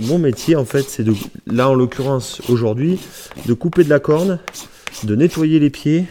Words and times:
Mon 0.00 0.18
métier, 0.18 0.56
en 0.56 0.64
fait, 0.64 0.82
c'est 0.82 1.04
de, 1.04 1.14
là 1.46 1.68
en 1.68 1.74
l'occurrence 1.74 2.40
aujourd'hui, 2.48 2.98
de 3.46 3.54
couper 3.54 3.84
de 3.84 3.90
la 3.90 4.00
corne, 4.00 4.40
de 5.04 5.14
nettoyer 5.14 5.60
les 5.60 5.70
pieds 5.70 6.06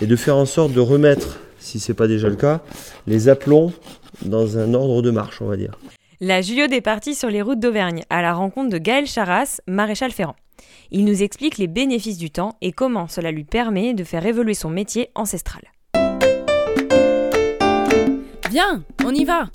et 0.00 0.06
de 0.06 0.16
faire 0.16 0.36
en 0.36 0.46
sorte 0.46 0.72
de 0.72 0.80
remettre, 0.80 1.38
si 1.58 1.80
c'est 1.80 1.94
pas 1.94 2.08
déjà 2.08 2.28
le 2.28 2.36
cas, 2.36 2.60
les 3.06 3.28
aplombs 3.28 3.72
dans 4.22 4.58
un 4.58 4.74
ordre 4.74 5.00
de 5.00 5.10
marche, 5.10 5.40
on 5.40 5.46
va 5.46 5.56
dire. 5.56 5.78
La 6.20 6.42
Juliode 6.42 6.72
est 6.72 6.80
partie 6.80 7.14
sur 7.14 7.30
les 7.30 7.40
routes 7.40 7.60
d'Auvergne 7.60 8.02
à 8.10 8.20
la 8.20 8.34
rencontre 8.34 8.70
de 8.70 8.78
Gaël 8.78 9.06
Charras, 9.06 9.60
maréchal 9.66 10.10
ferrant. 10.10 10.36
Il 10.90 11.04
nous 11.04 11.22
explique 11.22 11.58
les 11.58 11.66
bénéfices 11.66 12.18
du 12.18 12.30
temps 12.30 12.56
et 12.60 12.72
comment 12.72 13.08
cela 13.08 13.30
lui 13.30 13.44
permet 13.44 13.94
de 13.94 14.04
faire 14.04 14.26
évoluer 14.26 14.54
son 14.54 14.70
métier 14.70 15.10
ancestral. 15.14 15.62
Viens, 18.50 18.84
on 19.04 19.12
y 19.12 19.24
va 19.24 19.50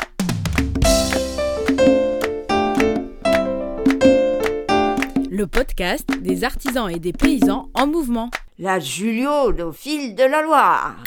Le 5.31 5.47
podcast 5.47 6.09
des 6.19 6.43
artisans 6.43 6.89
et 6.89 6.99
des 6.99 7.13
paysans 7.13 7.69
en 7.73 7.87
mouvement. 7.87 8.29
La 8.57 8.79
Juliode 8.79 9.61
au 9.61 9.71
fil 9.71 10.15
de 10.15 10.23
la 10.23 10.41
Loire. 10.41 10.97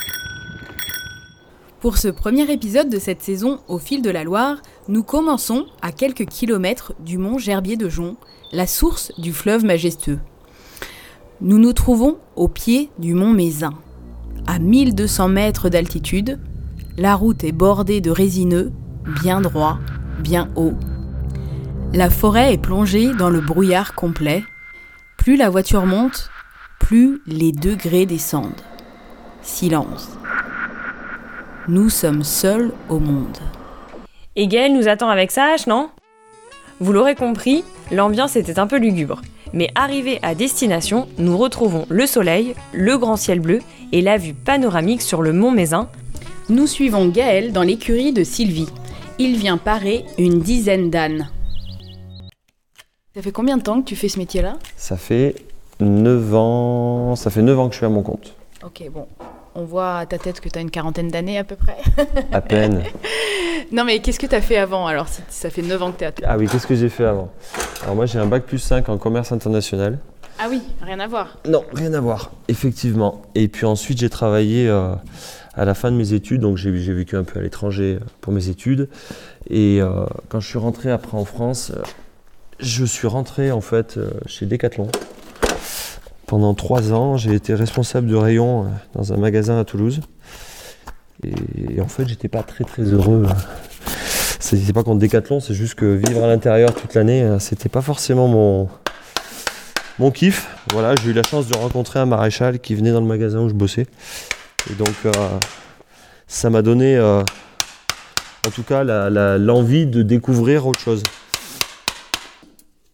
Pour 1.82 1.98
ce 1.98 2.06
premier 2.06 2.48
épisode 2.48 2.88
de 2.90 3.00
cette 3.00 3.22
saison 3.22 3.58
au 3.66 3.80
fil 3.80 4.02
de 4.02 4.10
la 4.10 4.22
Loire, 4.22 4.58
nous 4.86 5.02
commençons 5.02 5.66
à 5.82 5.90
quelques 5.90 6.26
kilomètres 6.26 6.92
du 7.00 7.18
mont 7.18 7.38
Gerbier 7.38 7.76
de 7.76 7.88
Jonc, 7.88 8.14
la 8.52 8.68
source 8.68 9.10
du 9.18 9.32
fleuve 9.32 9.64
majestueux. 9.64 10.20
Nous 11.40 11.58
nous 11.58 11.72
trouvons 11.72 12.18
au 12.36 12.46
pied 12.46 12.88
du 13.00 13.14
mont 13.14 13.32
Mézin. 13.32 13.74
À 14.46 14.60
1200 14.60 15.28
mètres 15.30 15.70
d'altitude, 15.70 16.38
la 16.96 17.16
route 17.16 17.42
est 17.42 17.50
bordée 17.50 18.00
de 18.00 18.12
résineux, 18.12 18.70
bien 19.20 19.40
droit, 19.40 19.80
bien 20.20 20.50
haut. 20.54 20.74
La 21.92 22.10
forêt 22.10 22.54
est 22.54 22.62
plongée 22.62 23.12
dans 23.12 23.28
le 23.28 23.40
brouillard 23.40 23.96
complet. 23.96 24.44
Plus 25.16 25.34
la 25.34 25.50
voiture 25.50 25.84
monte, 25.84 26.30
plus 26.78 27.22
les 27.26 27.50
degrés 27.50 28.06
descendent. 28.06 28.62
Silence. 29.42 30.10
Nous 31.68 31.90
sommes 31.90 32.24
seuls 32.24 32.72
au 32.88 32.98
monde. 32.98 33.38
Et 34.34 34.48
Gaël 34.48 34.72
nous 34.72 34.88
attend 34.88 35.08
avec 35.08 35.30
sa 35.30 35.52
hache, 35.52 35.68
non? 35.68 35.90
Vous 36.80 36.92
l'aurez 36.92 37.14
compris, 37.14 37.62
l'ambiance 37.92 38.34
était 38.34 38.58
un 38.58 38.66
peu 38.66 38.78
lugubre. 38.78 39.22
Mais 39.52 39.68
arrivé 39.76 40.18
à 40.22 40.34
destination, 40.34 41.06
nous 41.18 41.38
retrouvons 41.38 41.86
le 41.88 42.06
soleil, 42.06 42.56
le 42.72 42.98
grand 42.98 43.16
ciel 43.16 43.38
bleu 43.38 43.60
et 43.92 44.00
la 44.00 44.16
vue 44.16 44.34
panoramique 44.34 45.02
sur 45.02 45.22
le 45.22 45.32
mont 45.32 45.52
Mézin. 45.52 45.88
Nous 46.48 46.66
suivons 46.66 47.06
Gaël 47.06 47.52
dans 47.52 47.62
l'écurie 47.62 48.12
de 48.12 48.24
Sylvie. 48.24 48.68
Il 49.20 49.36
vient 49.36 49.56
parer 49.56 50.04
une 50.18 50.40
dizaine 50.40 50.90
d'ânes. 50.90 51.30
Ça 53.14 53.22
fait 53.22 53.30
combien 53.30 53.56
de 53.56 53.62
temps 53.62 53.80
que 53.80 53.86
tu 53.86 53.94
fais 53.94 54.08
ce 54.08 54.18
métier-là? 54.18 54.54
Ça 54.76 54.96
fait 54.96 55.36
9 55.78 56.34
ans, 56.34 57.14
ça 57.14 57.30
fait 57.30 57.42
9 57.42 57.60
ans 57.60 57.68
que 57.68 57.74
je 57.74 57.78
suis 57.78 57.86
à 57.86 57.90
mon 57.90 58.02
compte. 58.02 58.34
Ok, 58.64 58.82
bon. 58.90 59.06
On 59.54 59.64
voit 59.64 59.98
à 59.98 60.06
ta 60.06 60.18
tête 60.18 60.40
que 60.40 60.48
tu 60.48 60.58
as 60.58 60.62
une 60.62 60.70
quarantaine 60.70 61.08
d'années 61.08 61.38
à 61.38 61.44
peu 61.44 61.56
près. 61.56 61.76
À 62.32 62.40
peine. 62.40 62.82
non 63.72 63.84
mais 63.84 64.00
qu'est-ce 64.00 64.18
que 64.18 64.26
tu 64.26 64.34
as 64.34 64.40
fait 64.40 64.56
avant 64.56 64.86
alors? 64.86 65.08
Si 65.08 65.20
ça 65.28 65.50
fait 65.50 65.62
9 65.62 65.82
ans 65.82 65.92
que 65.92 65.98
tu 65.98 66.04
es 66.04 66.06
à 66.06 66.12
Ah 66.24 66.38
oui, 66.38 66.46
qu'est-ce 66.50 66.66
que 66.66 66.74
j'ai 66.74 66.88
fait 66.88 67.04
avant? 67.04 67.30
Alors 67.82 67.94
moi 67.94 68.06
j'ai 68.06 68.18
un 68.18 68.26
bac 68.26 68.44
plus 68.44 68.58
5 68.58 68.88
en 68.88 68.96
commerce 68.96 69.30
international. 69.30 69.98
Ah 70.38 70.46
oui, 70.48 70.62
rien 70.80 70.98
à 71.00 71.06
voir. 71.06 71.38
Non, 71.46 71.64
rien 71.72 71.92
à 71.92 72.00
voir, 72.00 72.32
effectivement. 72.48 73.22
Et 73.34 73.48
puis 73.48 73.66
ensuite 73.66 73.98
j'ai 73.98 74.10
travaillé 74.10 74.68
euh, 74.68 74.94
à 75.54 75.64
la 75.64 75.74
fin 75.74 75.90
de 75.90 75.96
mes 75.96 76.14
études, 76.14 76.40
donc 76.40 76.56
j'ai 76.56 76.70
vécu 76.70 77.16
un 77.16 77.24
peu 77.24 77.38
à 77.38 77.42
l'étranger 77.42 77.98
euh, 78.00 78.04
pour 78.20 78.32
mes 78.32 78.48
études. 78.48 78.88
Et 79.50 79.80
euh, 79.80 80.06
quand 80.30 80.40
je 80.40 80.48
suis 80.48 80.58
rentré 80.58 80.90
après 80.90 81.16
en 81.16 81.24
France, 81.24 81.72
je 82.58 82.84
suis 82.84 83.06
rentré 83.06 83.52
en 83.52 83.60
fait 83.60 84.00
chez 84.26 84.46
Decathlon. 84.46 84.88
Pendant 86.32 86.54
trois 86.54 86.94
ans, 86.94 87.18
j'ai 87.18 87.34
été 87.34 87.54
responsable 87.54 88.06
de 88.06 88.16
rayon 88.16 88.62
euh, 88.62 88.68
dans 88.94 89.12
un 89.12 89.18
magasin 89.18 89.60
à 89.60 89.66
Toulouse. 89.66 90.00
Et, 91.22 91.78
en 91.78 91.88
fait, 91.88 92.08
j'étais 92.08 92.28
pas 92.28 92.42
très 92.42 92.64
très 92.64 92.84
heureux. 92.84 93.26
C'était 94.40 94.72
pas 94.72 94.82
contre 94.82 95.00
Decathlon, 95.00 95.40
c'est 95.40 95.52
juste 95.52 95.74
que 95.74 95.84
vivre 95.84 96.24
à 96.24 96.26
l'intérieur 96.26 96.74
toute 96.74 96.94
l'année, 96.94 97.22
euh, 97.22 97.38
c'était 97.38 97.68
pas 97.68 97.82
forcément 97.82 98.28
mon, 98.28 98.70
mon 99.98 100.10
kiff. 100.10 100.48
Voilà, 100.72 100.94
j'ai 100.96 101.10
eu 101.10 101.12
la 101.12 101.22
chance 101.22 101.48
de 101.48 101.54
rencontrer 101.54 101.98
un 101.98 102.06
maréchal 102.06 102.60
qui 102.60 102.74
venait 102.76 102.92
dans 102.92 103.02
le 103.02 103.06
magasin 103.06 103.40
où 103.40 103.50
je 103.50 103.54
bossais. 103.54 103.86
Et 104.70 104.74
donc, 104.74 104.94
euh, 105.04 105.12
ça 106.28 106.48
m'a 106.48 106.62
donné, 106.62 106.96
euh, 106.96 107.22
en 108.46 108.50
tout 108.50 108.62
cas, 108.62 108.84
l'envie 109.36 109.84
de 109.84 110.00
découvrir 110.00 110.66
autre 110.66 110.80
chose. 110.80 111.02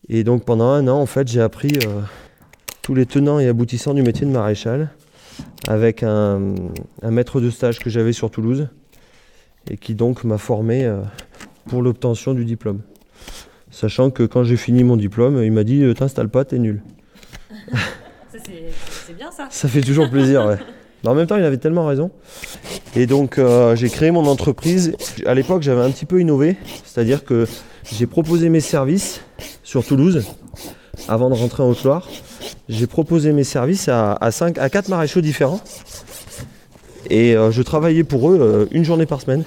Et 0.09 0.25
donc, 0.25 0.45
pendant 0.45 0.71
un 0.71 0.89
an, 0.89 0.99
en 0.99 1.07
fait, 1.07 1.29
j'ai 1.29 1.41
appris 1.41 1.79
tous 2.89 2.95
les 2.95 3.05
tenants 3.05 3.39
et 3.39 3.47
aboutissants 3.47 3.93
du 3.93 4.01
métier 4.01 4.27
de 4.27 4.31
maréchal 4.31 4.89
avec 5.67 6.03
un, 6.03 6.55
un 7.03 7.11
maître 7.11 7.39
de 7.39 7.51
stage 7.51 7.81
que 7.81 7.91
j'avais 7.91 8.15
sur 8.15 8.31
Toulouse 8.31 8.69
et 9.71 9.77
qui 9.77 9.95
donc 9.95 10.25
m'a 10.25 10.39
formé 10.39 10.87
euh, 10.87 11.03
pour 11.67 11.83
l'obtention 11.83 12.33
du 12.33 12.47
diplôme. 12.47 12.81
Sachant 13.71 14.09
que 14.09 14.23
quand 14.23 14.43
j'ai 14.43 14.57
fini 14.57 14.85
mon 14.85 14.97
diplôme, 14.97 15.43
il 15.43 15.53
m'a 15.53 15.65
dit 15.65 15.83
euh, 15.83 15.93
T'installes 15.93 16.31
pas, 16.31 16.47
t'es 16.47 16.59
nul. 16.59 16.83
C'est 18.33 19.15
bien 19.15 19.31
ça. 19.33 19.49
Ça 19.51 19.69
fait 19.69 19.83
toujours 19.83 20.09
plaisir, 20.09 20.47
ouais. 20.47 20.57
Mais 21.05 21.11
en 21.11 21.15
même 21.15 21.27
temps, 21.27 21.37
il 21.37 21.45
avait 21.45 21.59
tellement 21.59 21.85
raison. 21.85 22.11
Et 22.97 23.05
donc, 23.05 23.37
euh, 23.37 23.77
j'ai 23.77 23.91
créé 23.91 24.11
mon 24.13 24.25
entreprise. 24.25 24.97
À 25.27 25.35
l'époque, 25.35 25.61
j'avais 25.61 25.83
un 25.83 25.91
petit 25.91 26.07
peu 26.07 26.23
innové, 26.23 26.57
c'est-à-dire 26.87 27.23
que 27.27 27.47
j'ai 27.93 28.07
proposé 28.07 28.49
mes 28.49 28.61
services 28.61 29.21
sur 29.63 29.85
Toulouse 29.85 30.25
avant 31.07 31.29
de 31.29 31.35
rentrer 31.35 31.63
en 31.63 31.69
Haute-Loire. 31.69 32.09
J'ai 32.69 32.87
proposé 32.87 33.33
mes 33.33 33.45
services 33.45 33.89
à, 33.89 34.13
à, 34.15 34.31
cinq, 34.31 34.59
à 34.59 34.69
4 34.69 34.89
maréchaux 34.89 35.21
différents. 35.21 35.61
Et 37.11 37.35
euh, 37.37 37.51
je 37.51 37.63
travaillais 37.63 38.05
pour 38.05 38.31
eux 38.31 38.39
euh, 38.41 38.67
une 38.71 38.85
journée 38.85 39.07
par 39.07 39.21
semaine. 39.21 39.45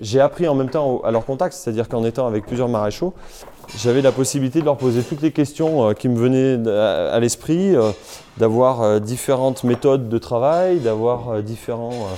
J'ai 0.00 0.20
appris 0.20 0.48
en 0.48 0.54
même 0.56 0.70
temps 0.70 1.00
à 1.04 1.12
leur 1.12 1.24
contact, 1.24 1.54
c'est-à-dire 1.54 1.88
qu'en 1.88 2.04
étant 2.04 2.26
avec 2.26 2.46
plusieurs 2.46 2.68
maréchaux, 2.68 3.14
j'avais 3.78 4.02
la 4.02 4.10
possibilité 4.10 4.58
de 4.58 4.64
leur 4.64 4.76
poser 4.76 5.02
toutes 5.02 5.22
les 5.22 5.30
questions 5.30 5.88
euh, 5.88 5.92
qui 5.92 6.08
me 6.08 6.18
venaient 6.18 6.68
à, 6.68 7.12
à 7.12 7.20
l'esprit, 7.20 7.74
d'avoir 8.38 9.00
différentes 9.00 9.62
méthodes 9.62 10.08
de 10.08 10.18
travail, 10.18 10.80
d'avoir 10.80 11.40
différents, 11.44 12.08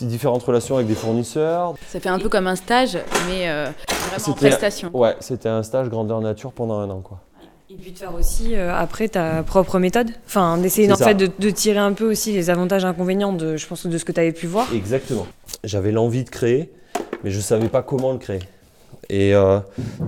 différentes 0.00 0.42
relations 0.42 0.76
avec 0.76 0.86
des 0.88 0.94
fournisseurs. 0.94 1.74
Ça 1.88 2.00
fait 2.00 2.08
un 2.08 2.18
peu 2.18 2.30
comme 2.30 2.46
un 2.46 2.56
stage, 2.56 2.96
mais 3.28 3.46
vraiment 3.46 3.68
en 4.16 4.18
C'était- 4.18 4.48
prestation. 4.48 4.90
Ouais, 4.94 5.14
c'était 5.20 5.50
un 5.50 5.62
stage 5.62 5.90
grandeur 5.90 6.22
nature 6.22 6.52
pendant 6.52 6.78
un 6.78 6.88
an. 6.88 7.02
Quoi. 7.04 7.18
Et 7.72 7.76
puis 7.76 7.92
de 7.92 7.98
faire 7.98 8.14
aussi 8.14 8.54
euh, 8.54 8.74
après 8.74 9.08
ta 9.08 9.42
propre 9.42 9.78
méthode. 9.78 10.10
Enfin, 10.26 10.58
d'essayer 10.58 10.92
en 10.92 10.96
ça. 10.96 11.06
fait 11.06 11.14
de, 11.14 11.30
de 11.38 11.50
tirer 11.50 11.78
un 11.78 11.94
peu 11.94 12.10
aussi 12.10 12.32
les 12.32 12.50
avantages 12.50 12.84
et 12.84 12.86
inconvénients 12.86 13.32
de, 13.32 13.56
je 13.56 13.66
pense, 13.66 13.86
de 13.86 13.96
ce 13.96 14.04
que 14.04 14.12
tu 14.12 14.20
avais 14.20 14.32
pu 14.32 14.46
voir. 14.46 14.66
Exactement. 14.74 15.26
J'avais 15.64 15.90
l'envie 15.90 16.22
de 16.24 16.28
créer, 16.28 16.70
mais 17.24 17.30
je 17.30 17.38
ne 17.38 17.42
savais 17.42 17.68
pas 17.68 17.82
comment 17.82 18.12
le 18.12 18.18
créer. 18.18 18.40
Et 19.08 19.34
euh, 19.34 19.58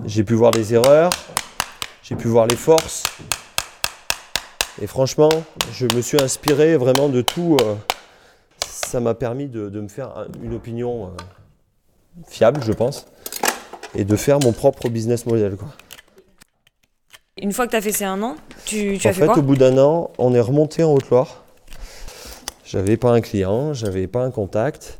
j'ai 0.04 0.24
pu 0.24 0.34
voir 0.34 0.50
les 0.52 0.74
erreurs, 0.74 1.10
j'ai 2.02 2.16
pu 2.16 2.28
voir 2.28 2.46
les 2.46 2.56
forces. 2.56 3.04
Et 4.82 4.86
franchement, 4.86 5.30
je 5.72 5.86
me 5.96 6.02
suis 6.02 6.20
inspiré 6.20 6.76
vraiment 6.76 7.08
de 7.08 7.22
tout. 7.22 7.56
euh, 7.62 7.74
ça 8.66 9.00
m'a 9.00 9.14
permis 9.14 9.46
de, 9.46 9.70
de 9.70 9.80
me 9.80 9.88
faire 9.88 10.08
un- 10.18 10.26
une 10.42 10.54
opinion 10.54 11.10
fiable, 12.28 12.60
je 12.62 12.72
pense, 12.72 13.06
et 13.94 14.04
de 14.04 14.16
faire 14.16 14.38
mon 14.40 14.52
propre 14.52 14.88
business 14.88 15.24
model. 15.26 15.56
Quoi. 15.56 15.68
Une 17.44 17.52
fois 17.52 17.66
que 17.66 17.72
tu 17.72 17.76
as 17.76 17.82
fait 17.82 17.92
ces 17.92 18.06
un 18.06 18.22
an, 18.22 18.36
tu, 18.64 18.96
tu 18.98 19.06
en 19.06 19.10
as 19.10 19.12
fait, 19.12 19.20
fait, 19.20 19.26
quoi 19.26 19.36
au 19.36 19.42
bout 19.42 19.54
d'un 19.54 19.76
an, 19.76 20.10
on 20.16 20.32
est 20.32 20.40
remonté 20.40 20.82
en 20.82 20.94
Haute-Loire. 20.94 21.44
J'avais 22.64 22.96
pas 22.96 23.10
un 23.10 23.20
client, 23.20 23.74
j'avais 23.74 24.06
pas 24.06 24.24
un 24.24 24.30
contact. 24.30 24.98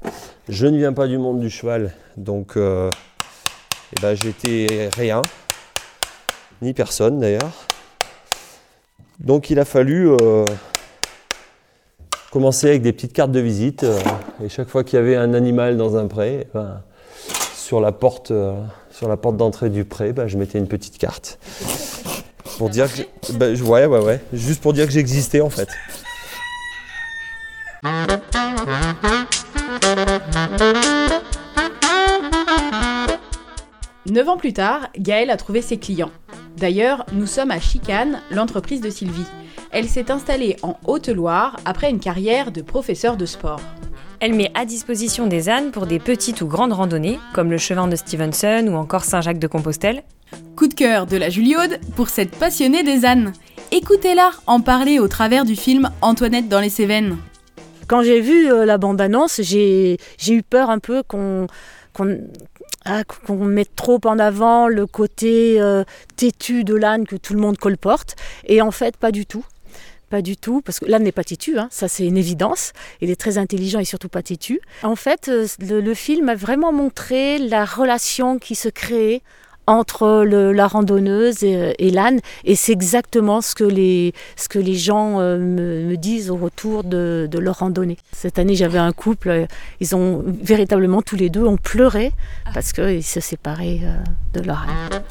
Je 0.51 0.67
ne 0.67 0.77
viens 0.77 0.93
pas 0.93 1.07
du 1.07 1.17
monde 1.17 1.41
du 1.41 1.49
cheval, 1.49 1.95
donc 2.19 2.59
euh, 2.59 2.91
eh 3.97 4.01
ben, 4.03 4.15
j'étais 4.15 4.91
rien, 4.95 5.23
ni 6.61 6.75
personne 6.75 7.19
d'ailleurs. 7.19 7.51
Donc 9.21 9.49
il 9.49 9.59
a 9.59 9.65
fallu 9.65 10.11
euh, 10.11 10.45
commencer 12.31 12.69
avec 12.69 12.83
des 12.83 12.93
petites 12.93 13.15
cartes 13.15 13.33
de 13.33 13.41
visite. 13.41 13.85
euh, 13.85 13.99
et 14.45 14.51
chaque 14.51 14.69
fois 14.69 14.85
qu'il 14.85 14.99
y 14.99 15.01
avait 15.01 15.17
un 15.17 15.33
animal 15.33 15.79
dans 15.79 15.97
un 15.97 16.09
pré, 16.09 16.41
eh 16.43 16.49
ben, 16.53 16.83
sur 17.57 17.81
la 17.81 17.93
porte, 17.93 18.33
euh, 18.33 18.55
sur 18.91 19.09
la 19.09 19.17
porte 19.17 19.39
d'entrée 19.39 19.71
du 19.71 19.87
pré, 19.87 20.13
ben, 20.13 20.27
je 20.27 20.37
mettais 20.37 20.59
une 20.59 20.69
petite 20.69 20.99
carte. 20.99 21.39
Pour 22.59 22.71
dire 22.71 22.91
que. 22.91 22.97
j'ai- 22.99 23.33
ben, 23.35 23.55
je- 23.55 23.65
ouais, 23.65 23.87
ouais, 23.87 24.01
ouais. 24.01 24.21
Juste 24.33 24.61
pour 24.63 24.73
dire 24.73 24.87
que 24.87 24.93
j'existais 24.93 25.41
en 25.41 25.51
fait. 25.51 25.69
Neuf 34.07 34.29
ans 34.29 34.37
plus 34.37 34.53
tard, 34.53 34.89
Gaëlle 34.99 35.31
a 35.31 35.37
trouvé 35.37 35.63
ses 35.63 35.79
clients. 35.79 36.11
D'ailleurs, 36.57 37.05
nous 37.13 37.27
sommes 37.27 37.51
à 37.51 37.59
Chicane, 37.59 38.21
l'entreprise 38.31 38.81
de 38.81 38.91
Sylvie. 38.91 39.27
Elle 39.73 39.89
s'est 39.89 40.11
installée 40.11 40.57
en 40.63 40.77
Haute-Loire 40.87 41.57
après 41.65 41.91
une 41.91 41.99
carrière 41.99 42.53
de 42.53 42.63
professeur 42.63 43.17
de 43.17 43.27
sport. 43.27 43.61
Elle 44.21 44.35
met 44.35 44.53
à 44.55 44.65
disposition 44.65 45.27
des 45.27 45.49
ânes 45.49 45.71
pour 45.73 45.87
des 45.87 45.99
petites 45.99 46.43
ou 46.43 46.47
grandes 46.47 46.73
randonnées, 46.73 47.19
comme 47.33 47.51
le 47.51 47.59
chemin 47.59 47.89
de 47.89 47.97
Stevenson 47.97 48.67
ou 48.69 48.75
encore 48.77 49.05
Saint-Jacques-de-Compostelle. 49.05 50.03
Coup 50.57 50.69
de 50.69 50.75
cœur 50.75 51.07
de 51.07 51.17
la 51.17 51.31
Juliaude 51.31 51.81
pour 51.97 52.09
cette 52.09 52.31
passionnée 52.37 52.83
des 52.83 53.05
ânes. 53.05 53.33
Écoutez-la 53.73 54.31
en 54.47 54.61
parler 54.61 54.99
au 54.99 55.09
travers 55.09 55.45
du 55.45 55.57
film 55.57 55.91
Antoinette 56.01 56.49
dans 56.49 56.61
les 56.61 56.69
Cévennes. 56.69 57.17
Quand 57.87 58.03
j'ai 58.03 58.21
vu 58.21 58.51
euh, 58.51 58.65
la 58.65 58.79
bande-annonce, 58.79 59.41
j'ai 59.43 59.99
eu 60.29 60.43
peur 60.43 60.71
un 60.71 60.79
peu 60.79 61.03
ah, 62.85 63.05
qu'on 63.05 63.45
mette 63.45 63.77
trop 63.77 64.01
en 64.05 64.19
avant 64.19 64.69
le 64.69 64.87
côté 64.87 65.61
euh, 65.61 65.85
têtu 66.17 66.65
de 66.65 66.75
l'âne 66.75 67.07
que 67.07 67.17
tout 67.17 67.35
le 67.35 67.41
monde 67.41 67.59
colporte. 67.59 68.17
Et 68.47 68.63
en 68.63 68.71
fait, 68.71 68.97
pas 68.97 69.11
du 69.11 69.27
tout. 69.27 69.45
Pas 70.11 70.23
du 70.23 70.37
tout, 70.37 70.61
parce 70.61 70.79
que 70.79 70.85
l'âne 70.85 71.03
n'est 71.03 71.13
pas 71.13 71.25
têtu, 71.25 71.59
hein, 71.59 71.69
ça 71.71 71.89
c'est 71.89 72.07
une 72.07 72.17
évidence. 72.17 72.73
Il 73.01 73.11
est 73.11 73.21
très 73.21 73.39
intelligent 73.39 73.81
et 73.81 73.85
surtout 73.85 74.09
pas 74.09 74.23
têtu. 74.23 74.61
En 74.83 74.97
fait, 74.97 75.29
euh, 75.29 75.47
le 75.59 75.95
film 75.95 76.29
a 76.29 76.35
vraiment 76.35 76.73
montré 76.73 77.39
la 77.39 77.65
relation 77.65 78.39
qui 78.39 78.55
se 78.55 78.69
crée 78.69 79.23
entre 79.67 80.23
le- 80.25 80.53
la 80.53 80.67
randonneuse 80.67 81.43
et, 81.43 81.75
et 81.79 81.91
l'âne. 81.91 82.21
Et 82.45 82.55
c'est 82.55 82.73
exactement 82.73 83.41
ce 83.41 83.55
que 83.55 83.65
les, 83.65 84.13
ce 84.37 84.49
que 84.49 84.59
les 84.59 84.75
gens 84.75 85.21
euh, 85.21 85.39
me, 85.39 85.85
me 85.85 85.97
disent 85.97 86.31
au 86.31 86.37
retour 86.37 86.85
de, 86.85 87.29
de 87.31 87.39
leur 87.39 87.59
randonnée. 87.59 87.97
Cette 88.13 88.39
année, 88.39 88.55
j'avais 88.57 88.79
un 88.79 88.93
couple, 88.93 89.29
euh, 89.31 89.47
ils 89.81 89.95
ont 89.97 90.23
véritablement 90.27 91.03
tous 91.03 91.17
les 91.17 91.31
deux 91.31 91.45
ont 91.45 91.57
pleuré 91.57 92.13
parce 92.53 92.73
qu'ils 92.73 93.05
se 93.05 93.21
séparaient 93.21 93.81
euh, 93.85 94.39
de 94.41 94.47
leur 94.47 94.59
âne. 94.63 95.03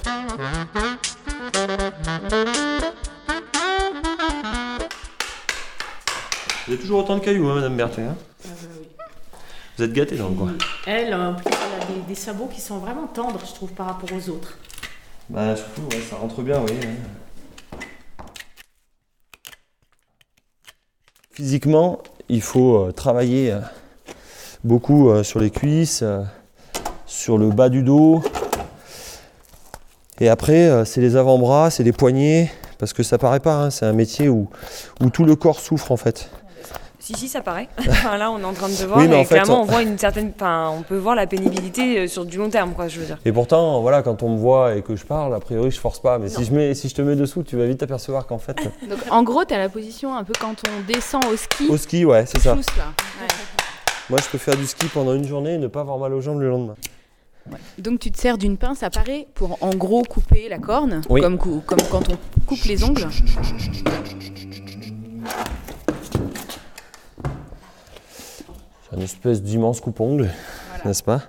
Vous 6.65 6.73
avez 6.73 6.81
toujours 6.81 6.99
autant 6.99 7.17
de 7.17 7.23
cailloux, 7.23 7.47
hein, 7.49 7.55
Madame 7.55 7.75
Berthet 7.75 8.03
hein? 8.03 8.15
Vous 9.77 9.83
êtes 9.83 9.93
gâtés 9.93 10.15
dans 10.15 10.29
le 10.29 10.35
coin. 10.35 10.53
Elle, 10.85 11.13
en 11.13 11.33
plus, 11.33 11.45
des, 11.85 12.01
des 12.07 12.15
sabots 12.15 12.47
qui 12.47 12.61
sont 12.61 12.77
vraiment 12.77 13.07
tendres, 13.07 13.39
je 13.45 13.53
trouve, 13.53 13.71
par 13.71 13.87
rapport 13.87 14.09
aux 14.11 14.29
autres. 14.29 14.57
Bah 15.29 15.55
surtout, 15.55 15.81
ouais, 15.91 16.01
ça 16.09 16.17
rentre 16.17 16.41
bien, 16.41 16.59
oui. 16.61 16.71
ouais. 16.71 17.79
Physiquement, 21.31 21.99
il 22.29 22.41
faut 22.41 22.77
euh, 22.77 22.91
travailler 22.91 23.51
euh, 23.51 23.59
beaucoup 24.63 25.09
euh, 25.09 25.23
sur 25.23 25.39
les 25.39 25.49
cuisses, 25.49 26.01
euh, 26.03 26.21
sur 27.05 27.37
le 27.37 27.49
bas 27.49 27.69
du 27.69 27.83
dos. 27.83 28.21
Et 30.19 30.29
après, 30.29 30.67
euh, 30.69 30.85
c'est 30.85 31.01
les 31.01 31.15
avant-bras, 31.15 31.71
c'est 31.71 31.83
les 31.83 31.91
poignets, 31.91 32.51
parce 32.77 32.93
que 32.93 33.01
ça 33.01 33.17
paraît 33.17 33.39
pas, 33.39 33.55
hein, 33.55 33.69
c'est 33.71 33.85
un 33.85 33.93
métier 33.93 34.29
où, 34.29 34.49
où 35.01 35.09
tout 35.09 35.25
le 35.25 35.35
corps 35.35 35.59
souffre 35.59 35.91
en 35.91 35.97
fait. 35.97 36.29
Si, 37.05 37.13
si, 37.15 37.27
ça 37.27 37.41
paraît. 37.41 37.67
Enfin, 37.79 38.15
là, 38.17 38.31
on 38.31 38.39
est 38.39 38.43
en 38.45 38.53
train 38.53 38.69
de 38.69 38.73
voir 38.85 38.97
Oui, 38.99 39.09
mais 39.09 39.17
et 39.17 39.19
en 39.19 39.23
fait, 39.25 39.35
clairement, 39.35 39.63
on- 39.63 39.65
voit 39.65 39.81
une 39.81 39.97
certaine. 39.97 40.31
Enfin, 40.33 40.71
on 40.73 40.83
peut 40.83 40.95
voir 40.95 41.15
la 41.15 41.27
pénibilité 41.27 41.99
euh, 41.99 42.07
sur 42.07 42.23
du 42.23 42.37
long 42.37 42.49
terme, 42.49 42.71
quoi, 42.73 42.87
je 42.87 42.97
veux 43.01 43.05
dire. 43.05 43.17
Et 43.25 43.33
pourtant, 43.33 43.81
voilà, 43.81 44.01
quand 44.03 44.23
on 44.23 44.29
me 44.29 44.37
voit 44.37 44.75
et 44.75 44.81
que 44.83 44.95
je 44.95 45.03
parle, 45.05 45.35
a 45.35 45.41
priori, 45.41 45.69
je 45.69 45.79
force 45.81 45.99
pas. 45.99 46.17
Mais 46.17 46.29
si 46.29 46.45
je, 46.45 46.53
mets, 46.53 46.73
si 46.75 46.87
je 46.87 46.95
te 46.95 47.01
mets 47.01 47.17
dessous, 47.17 47.43
tu 47.43 47.57
vas 47.57 47.65
vite 47.65 47.79
t'apercevoir 47.79 48.25
qu'en 48.25 48.37
fait, 48.39 48.55
Donc, 48.89 48.99
en 49.09 49.21
gros, 49.23 49.43
t'as 49.43 49.57
la 49.57 49.67
position 49.67 50.15
un 50.15 50.23
peu 50.23 50.31
quand 50.39 50.55
on 50.69 50.91
descend 50.93 51.25
au 51.25 51.35
ski. 51.35 51.67
au 51.69 51.75
ski, 51.75 52.05
ouais, 52.05 52.25
c'est 52.25 52.39
ça. 52.39 52.55
Chousse, 52.55 52.77
là. 52.77 52.85
Moi, 54.09 54.19
je 54.23 54.29
peux 54.29 54.37
faire 54.37 54.55
du 54.55 54.65
ski 54.65 54.85
pendant 54.87 55.13
une 55.13 55.27
journée 55.27 55.55
et 55.55 55.57
ne 55.57 55.67
pas 55.67 55.81
avoir 55.81 55.97
mal 55.97 56.13
aux 56.13 56.21
jambes 56.21 56.39
le 56.39 56.49
lendemain. 56.49 56.75
Donc 57.77 57.99
tu 57.99 58.09
te 58.09 58.17
sers 58.17 58.37
d'une 58.37 58.55
pince 58.55 58.83
à 58.83 58.89
parer 58.89 59.27
pour 59.33 59.57
en 59.61 59.71
gros 59.71 60.03
couper 60.03 60.47
la 60.47 60.59
corne, 60.59 61.01
Oui. 61.09 61.19
comme, 61.19 61.37
cou- 61.37 61.61
comme 61.65 61.81
quand 61.91 62.03
on 62.09 62.15
coupe 62.45 62.63
les 62.63 62.81
ongles. 62.85 63.05
Une 68.95 69.01
espèce 69.01 69.41
d'immense 69.41 69.81
coupe-ongle, 69.81 70.29
n'est-ce 70.85 71.03
pas? 71.03 71.21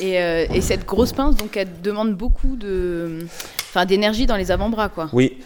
Et, 0.00 0.20
euh, 0.20 0.46
et 0.52 0.60
cette 0.60 0.84
grosse 0.86 1.12
pince, 1.12 1.36
donc, 1.36 1.56
elle 1.56 1.80
demande 1.82 2.14
beaucoup 2.14 2.56
de, 2.56 3.26
enfin, 3.70 3.84
d'énergie 3.84 4.26
dans 4.26 4.36
les 4.36 4.50
avant-bras, 4.50 4.88
quoi. 4.88 5.08
Oui. 5.12 5.38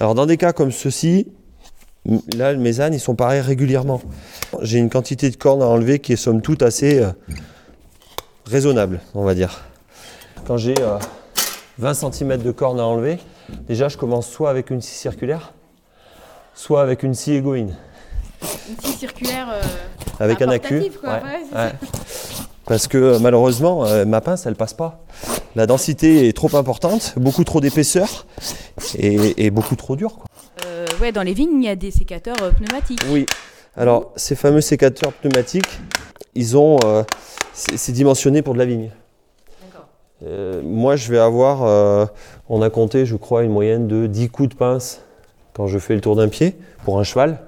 Alors, 0.00 0.14
dans 0.14 0.26
des 0.26 0.36
cas 0.36 0.52
comme 0.52 0.72
ceci, 0.72 1.28
là, 2.36 2.54
mes 2.54 2.80
ânes, 2.80 2.94
ils 2.94 3.00
sont 3.00 3.14
pareils 3.14 3.40
régulièrement. 3.40 4.00
J'ai 4.60 4.78
une 4.78 4.90
quantité 4.90 5.30
de 5.30 5.36
cornes 5.36 5.62
à 5.62 5.66
enlever 5.66 5.98
qui 5.98 6.12
est 6.12 6.16
somme 6.16 6.42
toute 6.42 6.62
assez 6.62 7.00
euh, 7.00 7.10
raisonnable, 8.46 9.00
on 9.14 9.24
va 9.24 9.34
dire. 9.34 9.64
Quand 10.46 10.56
j'ai 10.56 10.74
euh, 10.80 10.98
20 11.78 11.94
cm 11.94 12.42
de 12.42 12.52
cornes 12.52 12.80
à 12.80 12.84
enlever, 12.84 13.18
déjà, 13.68 13.88
je 13.88 13.96
commence 13.96 14.28
soit 14.28 14.50
avec 14.50 14.70
une 14.70 14.80
scie 14.80 14.98
circulaire, 14.98 15.52
soit 16.54 16.82
avec 16.82 17.02
une 17.02 17.14
scie 17.14 17.32
égoïne. 17.32 17.74
Une 18.68 18.78
scie 18.80 18.98
circulaire. 18.98 19.48
Avec 20.22 20.42
un 20.42 20.48
accu. 20.48 20.74
portatif, 20.78 21.00
quoi, 21.00 21.14
ouais, 21.14 21.42
c'est 21.50 21.56
ouais. 21.56 21.72
Parce 22.66 22.86
que 22.86 22.96
euh, 22.98 23.18
malheureusement, 23.18 23.84
euh, 23.86 24.04
ma 24.04 24.20
pince, 24.20 24.46
elle 24.46 24.54
passe 24.54 24.72
pas. 24.74 25.04
La 25.56 25.66
densité 25.66 26.28
est 26.28 26.32
trop 26.32 26.54
importante, 26.56 27.14
beaucoup 27.16 27.44
trop 27.44 27.60
d'épaisseur 27.60 28.26
et, 28.96 29.44
et 29.46 29.50
beaucoup 29.50 29.76
trop 29.76 29.96
dur. 29.96 30.14
quoi. 30.16 30.26
euh, 30.66 30.86
ouais, 31.00 31.12
dans 31.12 31.22
les 31.22 31.34
vignes, 31.34 31.60
il 31.60 31.64
y 31.64 31.68
a 31.68 31.76
des 31.76 31.90
sécateurs 31.90 32.36
euh, 32.42 32.50
pneumatiques. 32.52 33.00
Oui. 33.10 33.26
Alors, 33.76 34.12
ces 34.16 34.36
fameux 34.36 34.60
sécateurs 34.60 35.12
pneumatiques, 35.12 35.80
ils 36.34 36.56
ont, 36.56 36.78
euh, 36.84 37.02
c'est 37.52 37.92
dimensionné 37.92 38.42
pour 38.42 38.54
de 38.54 38.58
la 38.60 38.64
vigne. 38.66 38.90
Moi, 40.62 40.94
je 40.94 41.10
vais 41.10 41.18
avoir, 41.18 42.08
on 42.48 42.62
a 42.62 42.70
compté, 42.70 43.06
je 43.06 43.16
crois, 43.16 43.42
une 43.42 43.50
moyenne 43.50 43.88
de 43.88 44.06
10 44.06 44.28
coups 44.28 44.50
de 44.50 44.54
pince 44.54 45.00
quand 45.52 45.66
je 45.66 45.80
fais 45.80 45.94
le 45.96 46.00
tour 46.00 46.14
d'un 46.14 46.28
pied 46.28 46.54
pour 46.84 47.00
un 47.00 47.02
cheval. 47.02 47.40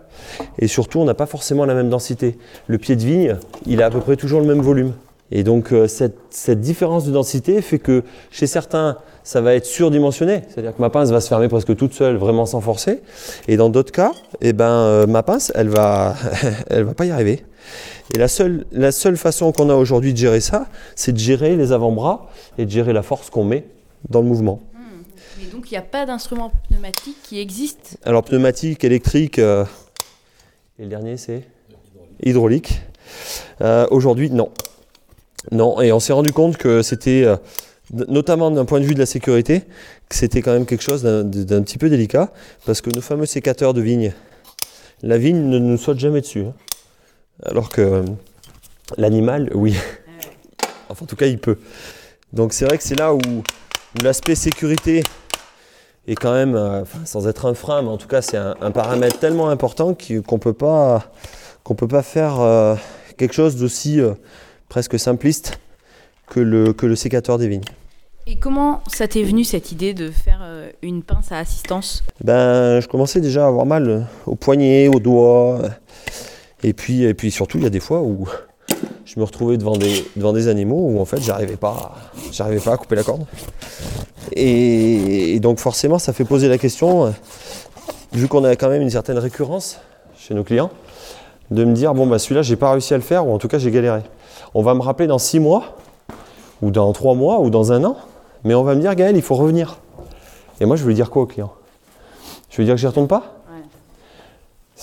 Et 0.59 0.69
surtout, 0.69 1.01
on 1.01 1.05
n'a 1.05 1.15
pas 1.15 1.27
forcément 1.27 1.65
la 1.65 1.75
même 1.75 1.91
densité. 1.91 2.39
Le 2.67 2.79
pied 2.79 2.97
de 2.97 3.03
vigne, 3.03 3.37
il 3.67 3.83
a 3.83 3.87
à 3.87 3.91
peu 3.91 4.01
près 4.01 4.17
toujours 4.17 4.41
le 4.41 4.47
même 4.47 4.61
volume. 4.61 4.93
Et 5.31 5.43
donc, 5.43 5.73
euh, 5.73 5.89
cette, 5.89 6.17
cette 6.31 6.61
différence 6.61 7.05
de 7.05 7.13
densité 7.13 7.61
fait 7.63 7.79
que 7.79 8.05
chez 8.31 8.47
certains, 8.47 8.99
ça 9.23 9.41
va 9.41 9.55
être 9.55 9.65
surdimensionné. 9.65 10.43
C'est-à-dire 10.49 10.77
que 10.77 10.81
ma 10.81 10.91
pince 10.91 11.11
va 11.11 11.21
se 11.21 11.29
fermer 11.29 11.49
presque 11.49 11.75
toute 11.77 11.95
seule, 11.95 12.17
vraiment 12.17 12.47
sans 12.47 12.61
forcer. 12.61 13.01
Et 13.49 13.57
dans 13.57 13.71
d'autres 13.71 13.93
cas, 13.93 14.13
eh 14.43 14.53
ben, 14.53 14.67
euh, 14.67 15.07
ma 15.07 15.23
pince, 15.23 15.51
elle 15.55 15.69
va, 15.69 16.15
elle 16.71 16.85
va 16.85 16.95
pas 16.95 17.07
y 17.07 17.11
arriver. 17.11 17.45
Et 18.15 18.19
la 18.19 18.29
seule, 18.29 18.67
la 18.71 18.93
seule 18.93 19.17
façon 19.17 19.51
qu'on 19.51 19.71
a 19.71 19.75
aujourd'hui 19.75 20.13
de 20.13 20.19
gérer 20.19 20.41
ça, 20.41 20.67
c'est 20.95 21.13
de 21.13 21.19
gérer 21.19 21.57
les 21.57 21.73
avant-bras 21.73 22.29
et 22.59 22.67
de 22.67 22.71
gérer 22.71 22.93
la 22.93 23.03
force 23.03 23.31
qu'on 23.31 23.45
met 23.45 23.67
dans 24.11 24.21
le 24.21 24.27
mouvement. 24.27 24.61
Mais 25.39 25.51
donc, 25.51 25.71
il 25.71 25.75
n'y 25.75 25.79
a 25.79 25.83
pas 25.83 26.05
d'instrument 26.05 26.53
pneumatique 26.69 27.17
qui 27.23 27.41
existe? 27.41 27.97
Alors 28.05 28.23
pneumatique, 28.23 28.85
électrique, 28.85 29.39
euh, 29.39 29.65
et 30.79 30.83
le 30.83 30.89
dernier 30.89 31.17
c'est 31.17 31.43
hydraulique. 32.23 32.81
Euh, 33.61 33.87
Aujourd'hui, 33.91 34.31
non. 34.31 34.51
Non, 35.53 35.81
et 35.81 35.93
on 35.93 36.01
s'est 36.01 36.13
rendu 36.13 36.33
compte 36.33 36.57
que 36.57 36.81
c'était, 36.83 37.25
euh, 37.25 37.37
notamment 37.93 38.51
d'un 38.51 38.65
point 38.65 38.81
de 38.81 38.85
vue 38.87 38.95
de 38.95 38.99
la 38.99 39.07
sécurité, 39.07 39.61
que 40.09 40.15
c'était 40.17 40.41
quand 40.41 40.53
même 40.53 40.65
quelque 40.65 40.83
chose 40.83 41.03
d'un 41.03 41.23
d'un 41.23 41.63
petit 41.63 41.77
peu 41.77 41.91
délicat, 41.91 42.33
parce 42.65 42.81
que 42.81 42.89
nos 42.91 43.03
fameux 43.03 43.27
sécateurs 43.27 43.75
de 43.75 43.83
vigne, 43.83 44.13
la 45.03 45.19
vigne 45.19 45.43
ne 45.49 45.59
nous 45.59 45.77
saute 45.77 45.99
jamais 45.99 46.23
dessus. 46.23 46.45
hein. 46.47 46.55
Alors 47.45 47.69
que 47.69 47.83
euh, 47.83 48.03
l'animal, 48.97 49.51
oui. 49.55 49.77
Enfin, 50.89 51.05
en 51.05 51.07
tout 51.07 51.17
cas, 51.17 51.27
il 51.27 51.39
peut. 51.39 51.59
Donc 52.33 52.53
c'est 52.53 52.65
vrai 52.65 52.79
que 52.79 52.85
c'est 52.85 52.99
là 52.99 53.15
où, 53.15 53.19
où 53.19 54.03
l'aspect 54.03 54.35
sécurité 54.35 55.03
est 56.07 56.15
quand 56.17 56.33
même, 56.33 56.55
euh, 56.55 56.85
sans 57.05 57.27
être 57.29 57.47
un 57.47 57.55
frein, 57.55 57.83
mais 57.83 57.89
en 57.89 57.97
tout 57.97 58.09
cas 58.09 58.23
c'est 58.23 58.37
un, 58.37 58.55
un 58.61 58.71
paramètre 58.71 59.19
tellement 59.19 59.49
important 59.49 59.97
qu'on 60.27 60.39
peut 60.39 60.53
pas 60.53 61.05
qu'on 61.63 61.75
peut 61.75 61.89
pas 61.89 62.03
faire 62.03 62.41
euh, 62.41 62.75
quelque 63.17 63.35
chose 63.35 63.57
d'aussi 63.57 64.01
euh, 64.01 64.13
presque 64.69 64.99
simpliste 64.99 65.59
que 66.27 66.41
le, 66.41 66.73
que 66.73 66.87
le 66.87 66.97
sécateur 66.97 67.39
des 67.39 67.49
vignes. 67.49 67.65
Et 68.27 68.37
comment 68.37 68.83
ça 68.87 69.07
t'est 69.07 69.23
venu 69.23 69.45
cette 69.45 69.73
idée 69.73 69.93
de 69.93 70.11
faire 70.11 70.41
une 70.81 71.03
pince 71.03 71.31
à 71.31 71.39
assistance? 71.39 72.03
Ben, 72.23 72.81
je 72.81 72.89
commençais 72.89 73.21
déjà 73.21 73.45
à 73.45 73.49
avoir 73.49 73.67
mal 73.67 74.07
au 74.27 74.35
poignet, 74.35 74.89
aux 74.89 75.01
doigts. 75.01 75.61
euh, 75.63 75.69
Et 76.63 76.73
puis, 76.73 77.05
et 77.05 77.13
puis 77.13 77.31
surtout, 77.31 77.59
il 77.59 77.65
y 77.65 77.67
a 77.67 77.71
des 77.71 77.81
fois 77.81 78.01
où 78.01 78.27
je 79.05 79.19
me 79.21 79.25
retrouvais 79.25 79.57
devant 79.57 79.77
des, 79.77 80.05
devant 80.17 80.33
des 80.33 80.49
animaux 80.49 80.89
où 80.89 81.01
en 81.01 81.05
fait 81.05 81.21
j'arrivais 81.23 81.57
pas, 81.57 81.95
j'arrivais 82.33 82.61
pas 82.61 82.73
à 82.73 82.77
couper 82.77 82.97
la 82.97 83.03
corde. 83.03 83.25
Et, 84.33 85.35
et 85.35 85.41
donc 85.41 85.59
forcément, 85.59 85.99
ça 85.99 86.13
fait 86.13 86.25
poser 86.25 86.49
la 86.49 86.59
question, 86.59 87.07
euh, 87.07 87.11
vu 88.13 88.29
qu'on 88.29 88.45
a 88.45 88.57
quand 88.57 88.69
même 88.69 88.83
une 88.83 88.91
certaine 88.91 89.19
récurrence 89.19 89.79
chez 90.17 90.35
nos 90.35 90.45
clients, 90.45 90.71
de 91.51 91.65
me 91.65 91.75
dire 91.75 91.93
bon 91.95 92.07
bah 92.07 92.19
celui-là 92.19 92.43
j'ai 92.43 92.57
pas 92.57 92.71
réussi 92.73 92.95
à 92.95 92.97
le 92.97 93.03
faire 93.03 93.27
ou 93.27 93.33
en 93.35 93.39
tout 93.39 93.49
cas 93.49 93.59
j'ai 93.59 93.71
galéré. 93.71 94.01
On 94.55 94.63
va 94.63 94.75
me 94.75 94.81
rappeler 94.81 95.07
dans 95.07 95.19
six 95.19 95.41
mois 95.41 95.77
ou 96.63 96.71
dans 96.71 96.93
trois 96.93 97.15
mois 97.15 97.41
ou 97.41 97.51
dans 97.51 97.73
un 97.73 97.85
an, 97.85 97.97
mais 98.45 98.55
on 98.55 98.63
va 98.63 98.75
me 98.75 98.81
dire 98.81 98.95
Gaël 98.95 99.17
il 99.17 99.23
faut 99.23 99.35
revenir. 99.35 99.79
Et 100.61 100.65
moi 100.65 100.77
je 100.77 100.83
veux 100.83 100.89
lui 100.89 100.95
dire 100.95 101.11
quoi 101.11 101.23
au 101.23 101.27
client? 101.27 101.53
Je 102.49 102.57
veux 102.59 102.65
dire 102.65 102.75
que 102.75 102.81
j'y 102.81 102.87
retourne 102.87 103.09
pas? 103.09 103.35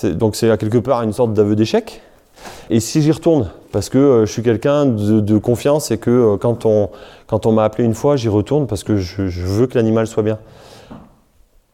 Donc 0.03 0.35
c'est 0.35 0.49
à 0.49 0.57
quelque 0.57 0.77
part 0.77 1.01
une 1.03 1.13
sorte 1.13 1.33
d'aveu 1.33 1.55
d'échec. 1.55 2.01
Et 2.69 2.79
si 2.79 3.01
j'y 3.01 3.11
retourne, 3.11 3.49
parce 3.71 3.89
que 3.89 3.97
euh, 3.97 4.25
je 4.25 4.31
suis 4.31 4.43
quelqu'un 4.43 4.85
de, 4.85 5.37
confiance 5.37 5.91
et 5.91 5.97
que 5.97 6.09
euh, 6.09 6.37
quand 6.37 6.65
on, 6.65 7.51
m'a 7.51 7.63
appelé 7.63 7.83
une 7.83 7.93
fois, 7.93 8.15
j'y 8.15 8.29
retourne 8.29 8.67
parce 8.67 8.83
que 8.83 8.97
je, 8.97 9.23
veux 9.23 9.67
que 9.67 9.77
l'animal 9.77 10.07
soit 10.07 10.23
bien. 10.23 10.39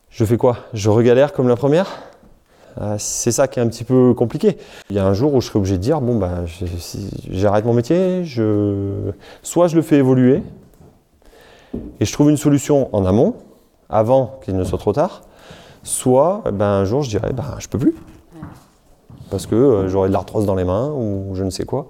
Je 0.10 0.26
fais 0.26 0.38
quoi? 0.38 0.58
Je 0.74 0.90
regalère 0.90 1.34
comme 1.34 1.48
la 1.48 1.56
première? 1.56 1.88
Ah, 2.80 2.96
C'est 2.98 3.32
ça 3.32 3.48
qui 3.48 3.60
est 3.60 3.64
un 3.64 3.68
petit 3.68 3.84
peu 3.84 4.14
compliqué. 4.14 4.58
Il 4.90 4.96
y 4.96 5.00
a 5.00 5.06
un 5.06 5.14
jour 5.14 5.34
où 5.34 5.42
je 5.42 5.48
serai 5.48 5.60
obligé 5.60 5.78
de 5.78 5.82
dire 5.82 6.02
bon 6.02 6.20
si- 6.80 7.10
j'arrête 7.30 7.66
mon 7.66 7.74
métier, 7.74 8.24
je... 8.24 9.12
soit 9.42 9.68
je 9.68 9.76
le 9.76 9.82
fais 9.82 9.98
évoluer 9.98 10.44
et 12.00 12.06
je 12.06 12.14
trouve 12.14 12.30
une 12.30 12.38
solution 12.38 12.90
en 12.96 13.06
amont 13.06 13.36
avant 13.90 14.40
qu'il 14.44 14.56
ne 14.56 14.64
soit 14.64 14.78
trop 14.78 14.94
tard, 14.94 15.24
soit 15.84 16.44
ben, 16.52 16.66
un 16.66 16.86
jour 16.86 17.02
je 17.02 17.10
dirais 17.10 17.34
ben 17.34 17.56
je 17.60 17.68
peux 17.68 17.78
plus 17.78 17.96
parce 19.30 19.46
que 19.46 19.56
euh, 19.56 19.90
j'aurai 19.90 20.10
de 20.10 20.14
l'arthrose 20.14 20.46
dans 20.46 20.56
les 20.56 20.64
mains 20.64 20.90
ou 20.90 21.36
je 21.36 21.44
ne 21.44 21.50
sais 21.50 21.66
quoi. 21.66 21.88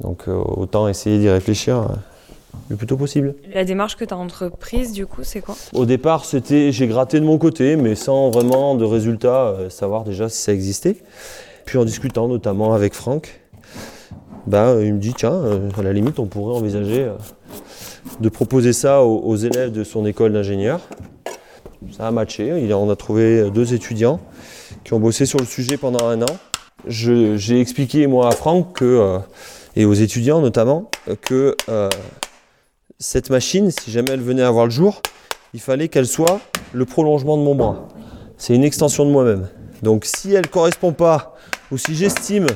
Donc 0.00 0.24
euh, 0.28 0.34
autant 0.34 0.88
essayer 0.88 1.18
d'y 1.18 1.28
réfléchir 1.28 1.78
euh, 1.78 1.86
le 2.68 2.76
plus 2.76 2.86
tôt 2.86 2.96
possible. 2.96 3.34
La 3.54 3.64
démarche 3.64 3.96
que 3.96 4.04
tu 4.04 4.12
as 4.12 4.16
entreprise, 4.16 4.92
du 4.92 5.06
coup, 5.06 5.22
c'est 5.22 5.40
quoi? 5.40 5.54
Au 5.72 5.86
départ, 5.86 6.24
c'était 6.24 6.72
j'ai 6.72 6.86
gratté 6.86 7.20
de 7.20 7.24
mon 7.24 7.38
côté, 7.38 7.76
mais 7.76 7.94
sans 7.94 8.30
vraiment 8.30 8.74
de 8.74 8.84
résultat, 8.84 9.54
savoir 9.70 10.04
déjà 10.04 10.28
si 10.28 10.42
ça 10.42 10.52
existait. 10.52 10.96
Puis 11.64 11.78
en 11.78 11.84
discutant 11.84 12.28
notamment 12.28 12.74
avec 12.74 12.94
Franck, 12.94 13.40
bah, 14.46 14.74
il 14.82 14.94
me 14.94 14.98
dit 14.98 15.14
tiens, 15.14 15.40
à 15.78 15.82
la 15.82 15.92
limite, 15.92 16.18
on 16.18 16.26
pourrait 16.26 16.56
envisager 16.56 17.08
de 18.20 18.28
proposer 18.28 18.72
ça 18.72 19.02
aux, 19.02 19.20
aux 19.20 19.36
élèves 19.36 19.70
de 19.70 19.84
son 19.84 20.04
école 20.04 20.32
d'ingénieur. 20.32 20.80
Ça 21.96 22.08
a 22.08 22.10
matché. 22.10 22.72
On 22.74 22.90
a 22.90 22.96
trouvé 22.96 23.50
deux 23.50 23.74
étudiants 23.74 24.20
qui 24.84 24.94
ont 24.94 25.00
bossé 25.00 25.26
sur 25.26 25.38
le 25.38 25.46
sujet 25.46 25.76
pendant 25.76 26.06
un 26.08 26.22
an. 26.22 26.36
J'ai 26.86 27.60
expliqué 27.60 28.06
moi 28.06 28.28
à 28.28 28.32
Franck 28.32 28.82
euh, 28.82 29.18
et 29.76 29.84
aux 29.84 29.92
étudiants 29.92 30.40
notamment 30.40 30.90
que 31.20 31.56
euh, 31.68 31.88
cette 32.98 33.30
machine, 33.30 33.70
si 33.70 33.90
jamais 33.90 34.12
elle 34.12 34.22
venait 34.22 34.42
à 34.42 34.50
voir 34.50 34.66
le 34.66 34.70
jour, 34.70 35.00
il 35.54 35.60
fallait 35.60 35.88
qu'elle 35.88 36.06
soit 36.06 36.40
le 36.72 36.84
prolongement 36.84 37.36
de 37.36 37.42
mon 37.42 37.54
bras. 37.54 37.88
C'est 38.36 38.54
une 38.54 38.64
extension 38.64 39.04
de 39.04 39.10
moi-même. 39.10 39.48
Donc 39.82 40.04
si 40.04 40.32
elle 40.32 40.42
ne 40.42 40.50
correspond 40.50 40.92
pas, 40.92 41.36
ou 41.70 41.78
si 41.78 41.94
j'estime 41.94 42.46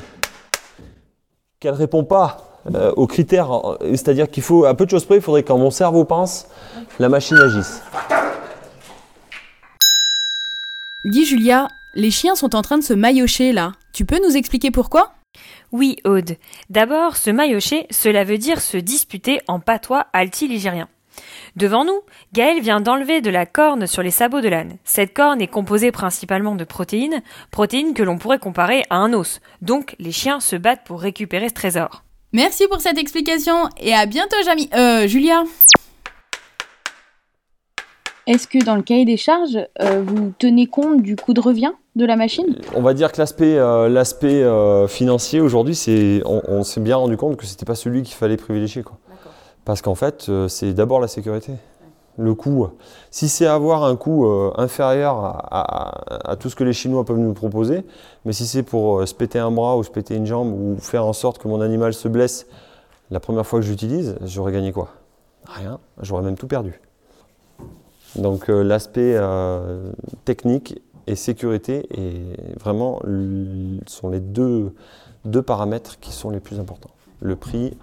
qu'elle 1.60 1.72
ne 1.72 1.78
répond 1.78 2.04
pas 2.04 2.60
euh, 2.74 2.92
aux 2.96 3.06
critères, 3.06 3.50
c'est-à-dire 3.80 4.28
qu'il 4.28 4.42
faut, 4.42 4.64
à 4.64 4.74
peu 4.74 4.86
de 4.86 4.90
choses 4.90 5.04
près, 5.04 5.16
il 5.16 5.22
faudrait 5.22 5.42
quand 5.42 5.58
mon 5.58 5.70
cerveau 5.70 6.04
pense, 6.04 6.48
la 6.98 7.08
machine 7.08 7.38
agisse. 7.38 7.82
Dis 11.04 11.24
Julia, 11.24 11.68
les 11.96 12.10
chiens 12.10 12.34
sont 12.36 12.54
en 12.54 12.62
train 12.62 12.78
de 12.78 12.84
se 12.84 12.92
maillotcher 12.92 13.52
là. 13.52 13.72
Tu 13.92 14.04
peux 14.04 14.20
nous 14.24 14.36
expliquer 14.36 14.70
pourquoi? 14.70 15.14
Oui, 15.72 15.96
Aude. 16.04 16.36
D'abord, 16.70 17.16
se 17.16 17.30
maillotcher, 17.30 17.86
cela 17.90 18.22
veut 18.22 18.38
dire 18.38 18.60
se 18.60 18.76
disputer 18.76 19.40
en 19.48 19.58
patois 19.58 20.06
alti-ligérien. 20.12 20.88
Devant 21.56 21.86
nous, 21.86 22.00
Gaël 22.34 22.60
vient 22.60 22.80
d'enlever 22.80 23.22
de 23.22 23.30
la 23.30 23.46
corne 23.46 23.86
sur 23.86 24.02
les 24.02 24.10
sabots 24.10 24.42
de 24.42 24.48
l'âne. 24.48 24.76
Cette 24.84 25.14
corne 25.14 25.40
est 25.40 25.46
composée 25.46 25.90
principalement 25.90 26.54
de 26.54 26.64
protéines, 26.64 27.22
protéines 27.50 27.94
que 27.94 28.02
l'on 28.02 28.18
pourrait 28.18 28.38
comparer 28.38 28.84
à 28.90 28.96
un 28.96 29.14
os. 29.14 29.40
Donc, 29.62 29.96
les 29.98 30.12
chiens 30.12 30.40
se 30.40 30.56
battent 30.56 30.84
pour 30.84 31.00
récupérer 31.00 31.48
ce 31.48 31.54
trésor. 31.54 32.04
Merci 32.32 32.66
pour 32.68 32.82
cette 32.82 32.98
explication 32.98 33.70
et 33.80 33.94
à 33.94 34.04
bientôt 34.04 34.36
Jamy. 34.44 34.68
Euh, 34.74 35.06
Julia. 35.06 35.44
Est-ce 38.26 38.48
que 38.48 38.64
dans 38.64 38.74
le 38.74 38.82
cahier 38.82 39.04
des 39.04 39.16
charges, 39.16 39.58
euh, 39.80 40.02
vous 40.04 40.32
tenez 40.38 40.66
compte 40.66 41.00
du 41.02 41.14
coût 41.14 41.32
de 41.32 41.40
revient 41.40 41.72
de 41.94 42.04
la 42.04 42.16
machine? 42.16 42.44
On 42.74 42.82
va 42.82 42.92
dire 42.92 43.12
que 43.12 43.18
l'aspect 43.18 43.56
euh, 43.56 43.88
l'aspect, 43.88 44.42
euh, 44.42 44.88
financier 44.88 45.40
aujourd'hui, 45.40 45.76
c'est, 45.76 46.22
on, 46.24 46.42
on 46.48 46.64
s'est 46.64 46.80
bien 46.80 46.96
rendu 46.96 47.16
compte 47.16 47.36
que 47.36 47.46
c'était 47.46 47.64
pas 47.64 47.76
celui 47.76 48.02
qu'il 48.02 48.16
fallait 48.16 48.36
privilégier. 48.36 48.82
Quoi. 48.82 48.96
Parce 49.64 49.80
qu'en 49.80 49.94
fait, 49.94 50.26
euh, 50.28 50.48
c'est 50.48 50.72
d'abord 50.72 50.98
la 51.00 51.06
sécurité. 51.08 51.52
Le 52.18 52.34
coût. 52.34 52.68
Si 53.10 53.28
c'est 53.28 53.46
avoir 53.46 53.84
un 53.84 53.94
coût 53.94 54.26
euh, 54.26 54.50
inférieur 54.56 55.16
à, 55.18 55.38
à- 55.50 56.30
à 56.32 56.36
tout 56.36 56.48
ce 56.48 56.56
que 56.56 56.64
les 56.64 56.72
Chinois 56.72 57.04
peuvent 57.04 57.18
nous 57.18 57.34
proposer, 57.34 57.84
mais 58.24 58.32
si 58.32 58.46
c'est 58.46 58.62
pour 58.62 59.00
euh, 59.00 59.06
se 59.06 59.14
péter 59.14 59.38
un 59.38 59.50
bras 59.50 59.76
ou 59.76 59.84
se 59.84 59.90
péter 59.90 60.16
une 60.16 60.24
jambe 60.26 60.50
ou 60.52 60.78
faire 60.80 61.04
en 61.04 61.12
sorte 61.12 61.36
que 61.38 61.46
mon 61.46 61.60
animal 61.60 61.92
se 61.92 62.08
blesse 62.08 62.46
la 63.10 63.20
première 63.20 63.46
fois 63.46 63.60
que 63.60 63.66
j'utilise, 63.66 64.16
j'aurais 64.24 64.50
gagné 64.52 64.72
quoi? 64.72 64.88
Rien. 65.46 65.78
J'aurais 66.00 66.22
même 66.22 66.36
tout 66.36 66.46
perdu. 66.48 66.80
Donc 68.18 68.48
euh, 68.48 68.62
l'aspect 68.62 69.14
euh, 69.16 69.92
technique 70.24 70.82
et 71.06 71.16
sécurité 71.16 71.86
est 71.90 72.58
vraiment 72.58 73.00
sont 73.86 74.08
les 74.10 74.20
deux, 74.20 74.74
deux 75.24 75.42
paramètres 75.42 76.00
qui 76.00 76.12
sont 76.12 76.30
les 76.30 76.40
plus 76.40 76.58
importants. 76.58 76.90
Le 77.20 77.36
prix, 77.36 77.76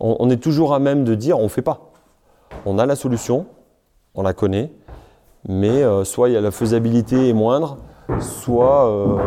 on, 0.00 0.16
on 0.18 0.30
est 0.30 0.42
toujours 0.42 0.74
à 0.74 0.78
même 0.78 1.04
de 1.04 1.14
dire 1.14 1.38
on 1.38 1.44
ne 1.44 1.48
fait 1.48 1.62
pas. 1.62 1.92
On 2.66 2.78
a 2.78 2.86
la 2.86 2.96
solution, 2.96 3.46
on 4.14 4.22
la 4.22 4.32
connaît, 4.32 4.72
mais 5.48 5.82
euh, 5.82 6.04
soit 6.04 6.28
il 6.28 6.32
y 6.32 6.36
a 6.36 6.40
la 6.40 6.50
faisabilité 6.50 7.28
est 7.28 7.32
moindre, 7.32 7.78
soit 8.20 8.88
euh, 8.88 9.18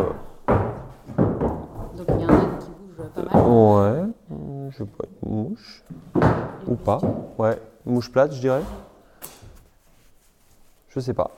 Donc 1.96 2.06
il 2.08 2.20
y 2.20 2.24
a 2.24 2.26
un 2.26 2.38
âne 2.38 2.58
qui 2.58 2.70
bouge 2.70 3.08
pas 3.14 3.22
mal. 3.22 3.46
ouais, 3.50 4.04
je 4.70 4.84
une 5.26 5.48
mouche 5.48 5.84
ou 6.66 6.74
pas, 6.74 7.00
ouais, 7.38 7.58
mouche 7.86 8.10
plate 8.12 8.34
je 8.34 8.40
dirais. 8.40 8.62
Je 10.94 11.00
sais 11.00 11.14
pas. 11.14 11.30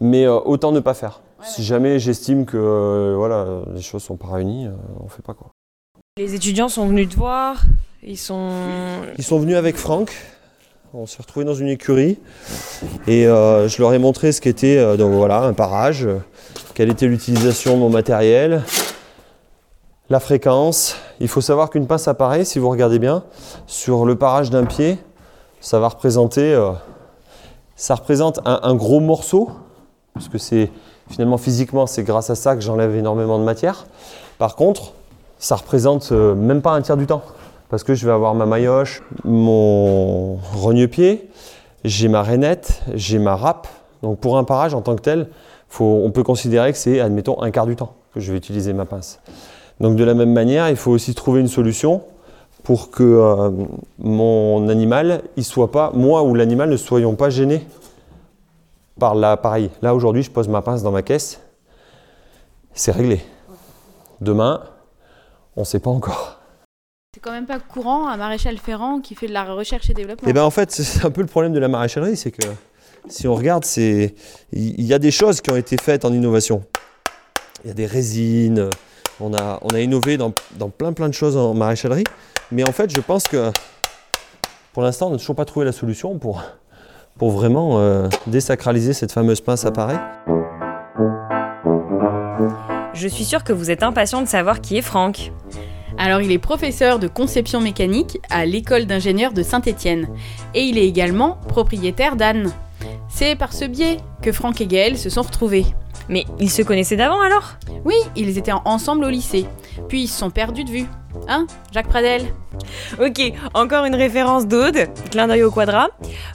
Mais 0.00 0.24
euh, 0.24 0.38
autant 0.38 0.72
ne 0.72 0.80
pas 0.80 0.94
faire. 0.94 1.20
Si 1.42 1.62
jamais 1.62 1.98
j'estime 1.98 2.46
que 2.46 2.56
euh, 2.56 3.14
voilà, 3.16 3.62
les 3.74 3.82
choses 3.82 4.02
sont 4.02 4.16
pas 4.16 4.28
réunies, 4.28 4.66
euh, 4.66 4.72
on 5.04 5.08
fait 5.08 5.22
pas 5.22 5.34
quoi. 5.34 5.50
Les 6.16 6.34
étudiants 6.34 6.68
sont 6.68 6.86
venus 6.86 7.08
te 7.08 7.16
voir, 7.16 7.64
ils 8.02 8.16
sont... 8.16 8.52
Ils 9.18 9.24
sont 9.24 9.38
venus 9.38 9.56
avec 9.56 9.76
Franck. 9.76 10.12
On 10.96 11.06
s'est 11.06 11.20
retrouvés 11.20 11.44
dans 11.44 11.54
une 11.54 11.66
écurie 11.66 12.18
et 13.08 13.26
euh, 13.26 13.66
je 13.66 13.82
leur 13.82 13.92
ai 13.94 13.98
montré 13.98 14.30
ce 14.30 14.40
qu'était 14.40 14.78
euh, 14.78 14.96
donc 14.96 15.12
voilà 15.12 15.40
un 15.42 15.52
parage, 15.52 16.06
euh, 16.06 16.18
quelle 16.74 16.88
était 16.88 17.08
l'utilisation 17.08 17.74
de 17.74 17.80
mon 17.80 17.90
matériel, 17.90 18.62
la 20.08 20.20
fréquence. 20.20 20.96
Il 21.18 21.26
faut 21.26 21.40
savoir 21.40 21.70
qu'une 21.70 21.88
pince 21.88 22.06
à 22.06 22.14
pareil, 22.14 22.46
si 22.46 22.60
vous 22.60 22.70
regardez 22.70 23.00
bien, 23.00 23.24
sur 23.66 24.04
le 24.04 24.14
parage 24.14 24.50
d'un 24.50 24.66
pied, 24.66 24.98
ça 25.60 25.80
va 25.80 25.88
représenter, 25.88 26.56
ça 27.76 27.94
représente 27.94 28.40
un, 28.44 28.74
gros 28.74 29.00
morceau, 29.00 29.50
parce 30.12 30.28
que 30.28 30.38
c'est 30.38 30.70
finalement 31.10 31.38
physiquement 31.38 31.86
c'est 31.86 32.02
grâce 32.02 32.30
à 32.30 32.34
ça 32.34 32.54
que 32.54 32.62
j'enlève 32.62 32.94
énormément 32.94 33.38
de 33.38 33.44
matière. 33.44 33.86
Par 34.38 34.56
contre, 34.56 34.92
ça 35.38 35.56
représente 35.56 36.12
euh, 36.12 36.34
même 36.34 36.62
pas 36.62 36.72
un 36.72 36.82
tiers 36.82 36.96
du 36.96 37.06
temps 37.06 37.22
parce 37.68 37.82
que 37.82 37.94
je 37.94 38.06
vais 38.06 38.12
avoir 38.12 38.34
ma 38.34 38.46
maillotche, 38.46 39.02
mon 39.24 40.36
rogne-pied, 40.54 41.28
j'ai 41.84 42.08
ma 42.08 42.22
rainette, 42.22 42.82
j'ai 42.94 43.18
ma 43.18 43.34
râpe. 43.36 43.66
Donc 44.02 44.20
pour 44.20 44.38
un 44.38 44.44
parage 44.44 44.74
en 44.74 44.80
tant 44.80 44.94
que 44.94 45.02
tel, 45.02 45.28
on 45.80 46.10
peut 46.12 46.22
considérer 46.22 46.70
que 46.70 46.78
c'est, 46.78 47.00
admettons, 47.00 47.42
un 47.42 47.50
quart 47.50 47.66
du 47.66 47.74
temps 47.74 47.94
que 48.14 48.20
je 48.20 48.30
vais 48.30 48.38
utiliser 48.38 48.72
ma 48.72 48.84
pince. 48.84 49.18
Donc 49.80 49.96
de 49.96 50.04
la 50.04 50.14
même 50.14 50.32
manière, 50.32 50.68
il 50.70 50.76
faut 50.76 50.92
aussi 50.92 51.14
trouver 51.14 51.40
une 51.40 51.48
solution 51.48 52.02
pour 52.64 52.90
que 52.90 53.02
euh, 53.02 53.50
mon 53.98 54.68
animal, 54.68 55.22
il 55.36 55.44
soit 55.44 55.70
pas, 55.70 55.92
moi 55.94 56.22
ou 56.22 56.34
l'animal 56.34 56.70
ne 56.70 56.76
soyons 56.76 57.14
pas 57.14 57.30
gênés 57.30 57.64
par 58.98 59.14
l'appareil. 59.14 59.70
Là 59.82 59.94
aujourd'hui, 59.94 60.22
je 60.22 60.30
pose 60.30 60.48
ma 60.48 60.62
pince 60.62 60.82
dans 60.82 60.90
ma 60.90 61.02
caisse, 61.02 61.40
c'est 62.72 62.90
réglé. 62.90 63.20
Demain, 64.20 64.62
on 65.56 65.60
ne 65.60 65.66
sait 65.66 65.78
pas 65.78 65.90
encore. 65.90 66.40
C'est 67.14 67.20
quand 67.20 67.32
même 67.32 67.46
pas 67.46 67.60
courant 67.60 68.08
à 68.08 68.16
Maréchal 68.16 68.56
Ferrand 68.56 69.00
qui 69.00 69.14
fait 69.14 69.28
de 69.28 69.34
la 69.34 69.44
recherche 69.44 69.90
et 69.90 69.94
développement. 69.94 70.28
Eh 70.28 70.32
ben 70.32 70.42
en 70.42 70.50
fait, 70.50 70.70
c'est 70.70 71.04
un 71.04 71.10
peu 71.10 71.20
le 71.20 71.26
problème 71.26 71.52
de 71.52 71.60
la 71.60 71.68
maréchalerie, 71.68 72.16
c'est 72.16 72.30
que 72.30 72.46
si 73.08 73.28
on 73.28 73.34
regarde, 73.34 73.64
c'est 73.66 74.14
il 74.52 74.84
y 74.84 74.94
a 74.94 74.98
des 74.98 75.10
choses 75.10 75.42
qui 75.42 75.50
ont 75.50 75.56
été 75.56 75.76
faites 75.76 76.06
en 76.06 76.12
innovation. 76.14 76.64
Il 77.62 77.68
y 77.68 77.70
a 77.70 77.74
des 77.74 77.86
résines, 77.86 78.70
on 79.20 79.34
a, 79.34 79.58
on 79.62 79.68
a 79.68 79.80
innové 79.80 80.16
dans, 80.16 80.32
dans 80.58 80.70
plein 80.70 80.94
plein 80.94 81.08
de 81.08 81.14
choses 81.14 81.36
en 81.36 81.52
maréchalerie, 81.52 82.04
mais 82.52 82.68
en 82.68 82.72
fait, 82.72 82.94
je 82.94 83.00
pense 83.00 83.24
que 83.24 83.50
pour 84.72 84.82
l'instant, 84.82 85.06
on 85.06 85.10
n'a 85.10 85.18
toujours 85.18 85.36
pas 85.36 85.44
trouvé 85.44 85.64
la 85.64 85.72
solution 85.72 86.18
pour, 86.18 86.42
pour 87.18 87.30
vraiment 87.30 87.78
euh, 87.78 88.08
désacraliser 88.26 88.92
cette 88.92 89.12
fameuse 89.12 89.40
pince 89.40 89.64
à 89.64 89.70
pareil. 89.70 89.98
Je 92.92 93.08
suis 93.08 93.24
sûre 93.24 93.44
que 93.44 93.52
vous 93.52 93.70
êtes 93.70 93.82
impatient 93.82 94.22
de 94.22 94.28
savoir 94.28 94.60
qui 94.60 94.76
est 94.76 94.82
Franck. 94.82 95.32
Alors 95.96 96.20
il 96.20 96.32
est 96.32 96.38
professeur 96.38 96.98
de 96.98 97.06
conception 97.06 97.60
mécanique 97.60 98.18
à 98.30 98.46
l'école 98.46 98.86
d'ingénieurs 98.86 99.32
de 99.32 99.42
Saint-Étienne 99.42 100.08
et 100.54 100.62
il 100.62 100.76
est 100.76 100.86
également 100.86 101.38
propriétaire 101.48 102.16
d'Anne. 102.16 102.50
C'est 103.08 103.36
par 103.36 103.52
ce 103.52 103.64
biais 103.64 103.98
que 104.22 104.32
Franck 104.32 104.60
et 104.60 104.66
Gaël 104.66 104.98
se 104.98 105.08
sont 105.08 105.22
retrouvés. 105.22 105.66
Mais 106.08 106.24
ils 106.40 106.50
se 106.50 106.62
connaissaient 106.62 106.96
d'avant 106.96 107.20
alors? 107.20 107.54
Oui, 107.84 107.94
ils 108.16 108.36
étaient 108.36 108.52
ensemble 108.64 109.04
au 109.04 109.08
lycée, 109.08 109.46
puis 109.88 110.02
ils 110.02 110.08
se 110.08 110.18
sont 110.18 110.30
perdus 110.30 110.64
de 110.64 110.70
vue. 110.70 110.86
Hein, 111.28 111.46
Jacques 111.72 111.88
Pradel? 111.88 112.22
Ok, 113.00 113.32
encore 113.54 113.84
une 113.84 113.94
référence 113.94 114.46
d'Aude, 114.46 114.88
clin 115.10 115.28
d'œil 115.28 115.42
au 115.42 115.50
quadrat. 115.50 115.88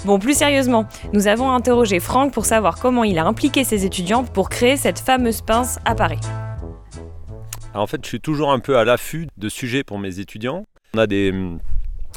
Bon, 0.06 0.20
plus 0.20 0.38
sérieusement, 0.38 0.86
nous 1.14 1.28
avons 1.28 1.52
interrogé 1.52 2.00
Franck 2.00 2.34
pour 2.34 2.46
savoir 2.46 2.80
comment 2.80 3.04
il 3.04 3.18
a 3.20 3.26
impliqué 3.26 3.64
ses 3.64 3.86
étudiants 3.86 4.24
pour 4.24 4.50
créer 4.50 4.78
cette 4.78 5.00
fameuse 5.00 5.42
pince 5.42 5.80
à. 5.86 5.96
Alors, 6.00 7.84
en 7.84 7.88
fait, 7.88 8.00
je 8.04 8.08
suis 8.08 8.22
toujours 8.22 8.52
un 8.52 8.60
peu 8.60 8.78
à 8.78 8.84
l'affût 8.86 9.28
de 9.38 9.50
sujets 9.50 9.84
pour 9.84 10.00
mes 10.00 10.20
étudiants. 10.20 10.66
On 10.96 10.98
a 10.98 11.08
des, 11.08 11.32
hum, 11.32 11.60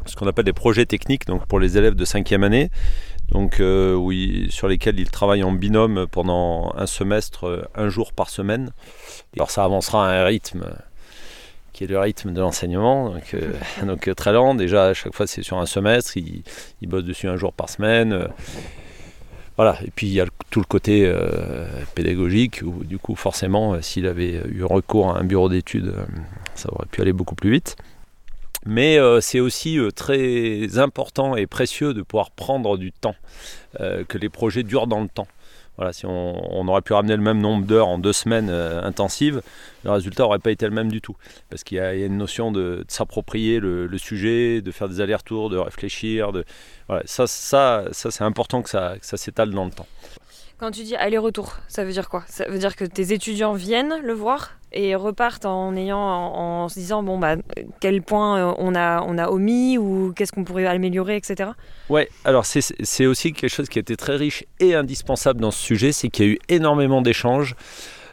ce 0.06 0.16
qu'on 0.16 0.26
appelle 0.26 0.44
des 0.44 0.52
projets 0.52 0.86
techniques 0.86 1.26
donc 1.26 1.46
pour 1.46 1.60
les 1.60 1.78
élèves 1.78 1.94
de 1.94 2.04
cinquième 2.04 2.44
année. 2.44 2.70
donc 3.30 3.60
euh, 3.60 3.98
sur 4.50 4.68
lesquels 4.68 4.98
ils 4.98 5.10
travaillent 5.10 5.44
en 5.44 5.52
binôme 5.52 6.06
pendant 6.10 6.72
un 6.76 6.86
semestre, 6.86 7.46
euh, 7.46 7.64
un 7.74 7.88
jour 7.88 8.12
par 8.12 8.30
semaine. 8.30 8.72
Alors 9.36 9.50
ça 9.50 9.64
avancera 9.64 10.08
à 10.08 10.22
un 10.22 10.24
rythme 10.24 10.64
qui 11.72 11.84
est 11.84 11.86
le 11.86 11.98
rythme 11.98 12.32
de 12.32 12.40
l'enseignement, 12.40 13.10
donc, 13.10 13.34
euh, 13.34 13.52
donc, 13.82 14.08
euh, 14.08 14.14
très 14.14 14.32
lent. 14.32 14.54
Déjà, 14.54 14.86
à 14.86 14.94
chaque 14.94 15.14
fois, 15.14 15.26
c'est 15.26 15.42
sur 15.42 15.58
un 15.58 15.66
semestre, 15.66 16.16
ils 16.16 16.42
bossent 16.82 17.04
dessus 17.04 17.28
un 17.28 17.36
jour 17.36 17.52
par 17.52 17.68
semaine. 17.68 18.12
euh, 18.12 18.26
voilà, 19.56 19.78
et 19.84 19.90
puis 19.94 20.06
il 20.06 20.12
y 20.14 20.20
a 20.20 20.24
tout 20.48 20.60
le 20.60 20.64
côté 20.64 21.12
pédagogique 21.94 22.62
où 22.64 22.84
du 22.84 22.96
coup 22.96 23.14
forcément 23.14 23.82
s'il 23.82 24.06
avait 24.06 24.42
eu 24.48 24.64
recours 24.64 25.14
à 25.14 25.18
un 25.18 25.24
bureau 25.24 25.50
d'études, 25.50 25.94
ça 26.54 26.72
aurait 26.72 26.86
pu 26.90 27.02
aller 27.02 27.12
beaucoup 27.12 27.34
plus 27.34 27.50
vite. 27.50 27.76
Mais 28.64 28.96
c'est 29.20 29.40
aussi 29.40 29.78
très 29.94 30.78
important 30.78 31.36
et 31.36 31.46
précieux 31.46 31.92
de 31.92 32.00
pouvoir 32.00 32.30
prendre 32.30 32.78
du 32.78 32.92
temps, 32.92 33.14
que 33.78 34.16
les 34.16 34.30
projets 34.30 34.62
durent 34.62 34.86
dans 34.86 35.02
le 35.02 35.08
temps. 35.08 35.28
Voilà, 35.76 35.92
si 35.92 36.04
on, 36.06 36.68
aurait 36.68 36.82
pu 36.82 36.92
ramener 36.92 37.16
le 37.16 37.22
même 37.22 37.40
nombre 37.40 37.66
d'heures 37.66 37.88
en 37.88 37.98
deux 37.98 38.12
semaines 38.12 38.50
euh, 38.50 38.82
intensives, 38.82 39.40
le 39.84 39.90
résultat 39.90 40.24
n'aurait 40.24 40.38
pas 40.38 40.50
été 40.50 40.66
le 40.66 40.72
même 40.72 40.90
du 40.90 41.00
tout. 41.00 41.16
Parce 41.48 41.64
qu'il 41.64 41.78
y, 41.78 41.80
a 41.80 41.94
une 41.94 42.18
notion 42.18 42.52
de, 42.52 42.84
s'approprier 42.88 43.58
le, 43.58 43.98
sujet, 43.98 44.60
de 44.60 44.70
faire 44.70 44.88
des 44.88 45.00
allers-retours, 45.00 45.48
de 45.50 45.56
réfléchir. 45.56 46.30
Ça, 47.06 47.26
c'est 47.92 48.22
important 48.22 48.62
que 48.62 48.68
ça 48.68 48.98
s'étale 49.00 49.50
dans 49.50 49.64
le 49.64 49.70
temps. 49.70 49.86
Quand 50.62 50.70
tu 50.70 50.84
dis 50.84 50.94
aller-retour, 50.94 51.56
ça 51.66 51.84
veut 51.84 51.90
dire 51.90 52.08
quoi? 52.08 52.22
Ça 52.28 52.44
veut 52.48 52.58
dire 52.60 52.76
que 52.76 52.84
tes 52.84 53.12
étudiants 53.12 53.52
viennent 53.52 53.96
le 54.00 54.12
voir 54.12 54.52
et 54.70 54.94
repartent 54.94 55.44
en 55.44 55.74
ayant 55.74 55.98
en, 55.98 56.68
se 56.68 56.78
disant 56.78 57.02
bon 57.02 57.18
bah 57.18 57.34
quel 57.80 58.00
point 58.00 58.38
euh, 58.38 58.54
on 58.58 58.76
a 58.76 59.02
on 59.02 59.18
a 59.18 59.28
omis 59.28 59.76
ou 59.76 60.12
qu'est-ce 60.14 60.30
qu'on 60.30 60.44
pourrait 60.44 60.66
améliorer 60.66 61.16
etc. 61.16 61.50
Ouais, 61.88 62.08
alors 62.24 62.46
c'est 62.46 63.06
aussi 63.06 63.32
quelque 63.32 63.50
chose 63.50 63.68
qui 63.68 63.80
a 63.80 63.82
été 63.82 63.96
très 63.96 64.14
riche 64.14 64.44
et 64.60 64.76
indispensable 64.76 65.40
dans 65.40 65.50
ce 65.50 65.58
sujet, 65.58 65.90
c'est 65.90 66.10
qu'il 66.10 66.26
y 66.26 66.28
a 66.28 66.32
eu 66.34 66.38
énormément 66.48 67.02
d'échanges 67.02 67.56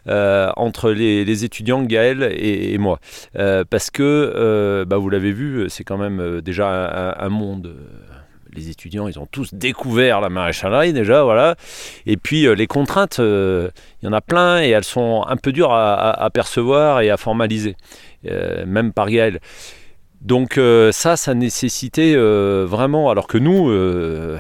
euh, 0.08 0.51
entre 0.58 0.89
les, 0.89 1.46
étudiants, 1.46 1.84
Gaël 1.84 2.34
et, 2.36 2.79
moi. 2.79 3.00
Euh, 3.36 3.63
parce 3.70 3.91
que, 3.91 4.84
bah, 4.88 4.98
vous 4.98 5.12
l'avez 5.12 5.34
vu, 5.34 5.70
c'est 5.70 5.84
quand 5.84 6.00
même 6.00 6.41
déjà 6.41 7.15
un 7.15 7.29
monde. 7.29 7.75
Les 8.53 8.70
étudiants, 8.70 9.08
ils 9.08 9.20
ont 9.20 9.25
tous 9.25 9.53
découvert 9.53 10.22
la 10.22 10.29
maréchalerie 10.29 10.94
déjà, 10.94 11.24
voilà. 11.24 11.56
Et 12.06 12.18
puis 12.18 12.48
euh, 12.48 12.53
les 12.53 12.68
contraintes, 12.68 13.20
euh, 13.20 13.70
il 14.01 14.06
y 14.06 14.10
en 14.10 14.13
a 14.13 14.22
plein 14.22 14.62
et 14.62 14.70
elles 14.70 14.84
sont 14.84 15.24
un 15.27 15.38
peu 15.38 15.51
dures 15.51 15.74
à, 15.74 16.29
percevoir 16.34 17.01
et 17.01 17.10
à 17.10 17.18
formaliser, 17.18 17.75
euh, 18.27 18.65
même 18.65 18.94
par 18.94 19.10
Gaël. 19.10 19.39
Donc 20.22 20.60
ça, 20.91 21.15
ça 21.15 21.34
nécessitait 21.34 22.13
vraiment, 22.18 23.10
alors 23.10 23.25
que 23.25 23.38
nous, 23.38 23.70
le, 23.70 24.38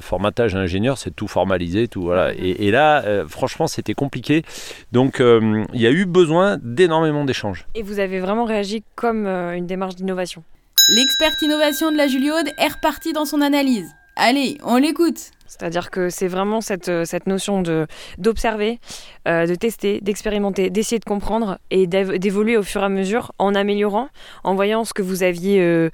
formatage 0.00 0.54
ingénieur, 0.54 0.98
c'est 0.98 1.10
tout 1.10 1.26
formalisé, 1.26 1.88
tout 1.88 2.02
voilà. 2.02 2.32
Et, 2.34 2.68
et 2.68 2.70
là, 2.70 3.24
franchement, 3.26 3.66
c'était 3.66 3.94
compliqué. 3.94 4.44
Donc 4.92 5.20
il 5.20 5.80
y 5.80 5.86
a 5.88 5.90
eu 5.90 6.04
besoin 6.04 6.58
d'énormément 6.62 7.24
d'échanges. 7.24 7.66
Et 7.74 7.82
vous 7.82 7.98
avez 7.98 8.20
vraiment 8.20 8.44
réagi 8.44 8.84
comme 8.94 9.26
une 9.26 9.66
démarche 9.66 9.96
d'innovation? 9.96 10.44
L'experte 10.88 11.40
innovation 11.40 11.90
de 11.90 11.96
la 11.96 12.08
Juliaude 12.08 12.48
est 12.58 12.68
reparti 12.68 13.12
dans 13.14 13.24
son 13.24 13.40
analyse. 13.40 13.90
Allez, 14.16 14.58
on 14.62 14.76
l'écoute. 14.76 15.18
C'est-à-dire 15.46 15.90
que 15.90 16.10
c'est 16.10 16.26
vraiment 16.28 16.60
cette, 16.60 16.88
euh, 16.88 17.04
cette 17.04 17.26
notion 17.26 17.62
de 17.62 17.86
d'observer, 18.18 18.80
euh, 19.26 19.46
de 19.46 19.54
tester, 19.54 20.00
d'expérimenter, 20.02 20.68
d'essayer 20.68 20.98
de 20.98 21.04
comprendre 21.04 21.58
et 21.70 21.86
d'év- 21.86 22.18
d'évoluer 22.18 22.56
au 22.56 22.62
fur 22.62 22.82
et 22.82 22.84
à 22.84 22.88
mesure 22.88 23.32
en 23.38 23.54
améliorant, 23.54 24.08
en 24.42 24.54
voyant 24.54 24.84
ce 24.84 24.92
que 24.92 25.02
vous 25.02 25.22
aviez 25.22 25.60
euh, 25.60 25.90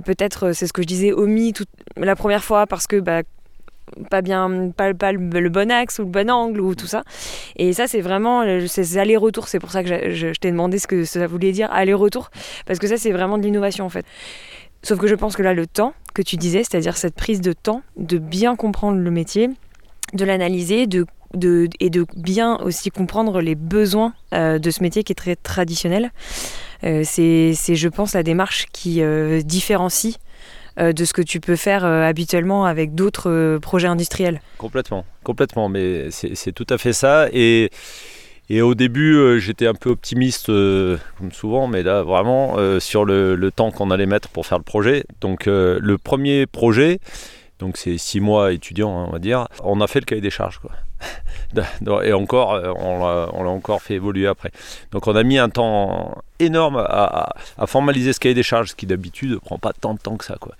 peut-être, 0.00 0.52
c'est 0.52 0.66
ce 0.66 0.72
que 0.72 0.82
je 0.82 0.86
disais, 0.88 1.12
omis 1.12 1.52
toute, 1.52 1.68
la 1.96 2.16
première 2.16 2.44
fois 2.44 2.66
parce 2.66 2.86
que 2.86 2.96
bah, 2.96 3.22
pas 4.10 4.22
bien, 4.22 4.70
pas, 4.76 4.94
pas 4.94 5.12
le, 5.12 5.18
le 5.40 5.48
bon 5.48 5.70
axe 5.70 5.98
ou 5.98 6.02
le 6.02 6.08
bon 6.08 6.30
angle 6.30 6.60
ou 6.60 6.74
tout 6.74 6.86
ça. 6.86 7.02
Et 7.56 7.72
ça, 7.72 7.86
c'est 7.86 8.00
vraiment 8.00 8.42
euh, 8.42 8.66
ces 8.66 8.98
allers-retours. 8.98 9.48
C'est 9.48 9.58
pour 9.58 9.70
ça 9.70 9.82
que 9.82 9.88
je, 9.88 10.10
je- 10.14 10.38
t'ai 10.40 10.50
demandé 10.50 10.78
ce 10.78 10.86
que 10.86 11.04
ça 11.04 11.26
voulait 11.26 11.52
dire 11.52 11.70
aller-retour, 11.72 12.30
parce 12.66 12.78
que 12.78 12.86
ça, 12.86 12.96
c'est 12.96 13.12
vraiment 13.12 13.38
de 13.38 13.42
l'innovation 13.44 13.84
en 13.84 13.88
fait. 13.90 14.04
Sauf 14.82 14.98
que 15.00 15.06
je 15.08 15.14
pense 15.14 15.34
que 15.36 15.42
là, 15.42 15.54
le 15.54 15.66
temps 15.66 15.92
que 16.14 16.22
tu 16.22 16.36
disais, 16.36 16.62
c'est-à-dire 16.64 16.96
cette 16.96 17.14
prise 17.14 17.40
de 17.40 17.52
temps, 17.52 17.82
de 17.96 18.18
bien 18.18 18.54
comprendre 18.56 18.98
le 18.98 19.10
métier, 19.10 19.50
de 20.14 20.24
l'analyser, 20.24 20.86
de, 20.86 21.04
de- 21.34 21.68
et 21.80 21.90
de 21.90 22.06
bien 22.16 22.56
aussi 22.58 22.90
comprendre 22.90 23.40
les 23.40 23.54
besoins 23.56 24.14
euh, 24.34 24.58
de 24.58 24.70
ce 24.70 24.82
métier 24.82 25.02
qui 25.02 25.12
est 25.12 25.16
très 25.16 25.36
traditionnel, 25.36 26.12
euh, 26.84 27.02
c'est, 27.04 27.52
je 27.54 27.88
pense, 27.88 28.14
la 28.14 28.22
démarche 28.22 28.66
qui 28.72 29.02
euh, 29.02 29.42
différencie 29.42 30.16
de 30.78 31.04
ce 31.04 31.12
que 31.12 31.22
tu 31.22 31.40
peux 31.40 31.56
faire 31.56 31.84
euh, 31.84 32.02
habituellement 32.02 32.64
avec 32.64 32.94
d'autres 32.94 33.30
euh, 33.30 33.58
projets 33.58 33.88
industriels. 33.88 34.40
Complètement, 34.58 35.04
complètement. 35.24 35.68
Mais 35.68 36.10
c'est 36.10 36.52
tout 36.52 36.66
à 36.70 36.78
fait 36.78 36.92
ça. 36.92 37.28
Et, 37.32 37.70
au 38.62 38.74
début, 38.74 39.14
euh, 39.14 39.38
j'étais 39.38 39.66
un 39.66 39.74
peu 39.74 39.90
optimiste, 39.90 40.48
euh, 40.48 40.96
comme 41.18 41.32
souvent, 41.32 41.66
mais 41.66 41.82
là, 41.82 42.02
vraiment, 42.02 42.54
euh, 42.58 42.80
sur 42.80 43.04
le, 43.04 43.50
temps 43.54 43.70
qu'on 43.70 43.90
allait 43.90 44.06
mettre 44.06 44.28
pour 44.28 44.46
faire 44.46 44.58
le 44.58 44.64
projet. 44.64 45.04
Donc, 45.20 45.46
euh, 45.46 45.78
le 45.82 45.98
premier 45.98 46.46
projet, 46.46 47.00
donc 47.58 47.76
c'est 47.76 47.98
six 47.98 48.20
mois 48.20 48.52
étudiant, 48.52 48.98
hein, 48.98 49.06
on 49.08 49.12
va 49.12 49.18
dire, 49.18 49.48
on 49.62 49.80
a 49.80 49.86
fait 49.86 50.00
le 50.00 50.06
cahier 50.06 50.22
des 50.22 50.30
charges. 50.30 50.60
Et 52.04 52.12
encore, 52.12 52.52
euh, 52.54 52.72
on 52.76 53.42
l'a 53.44 53.50
encore 53.50 53.80
fait 53.82 53.94
évoluer 53.94 54.26
après. 54.26 54.50
Donc, 54.92 55.06
on 55.06 55.16
a 55.16 55.22
mis 55.22 55.38
un 55.38 55.48
temps 55.48 56.18
énorme 56.38 56.76
à, 56.76 56.82
à- 56.82 57.34
à 57.56 57.66
formaliser 57.66 58.12
ce 58.12 58.20
cahier 58.20 58.34
des 58.34 58.42
charges, 58.42 58.70
ce 58.70 58.74
qui 58.74 58.86
d'habitude 58.86 59.30
ne 59.30 59.36
prend 59.36 59.58
pas 59.58 59.72
tant 59.72 59.94
de 59.94 59.98
temps 59.98 60.16
que 60.16 60.24
ça. 60.24 60.36
Quoi. 60.40 60.54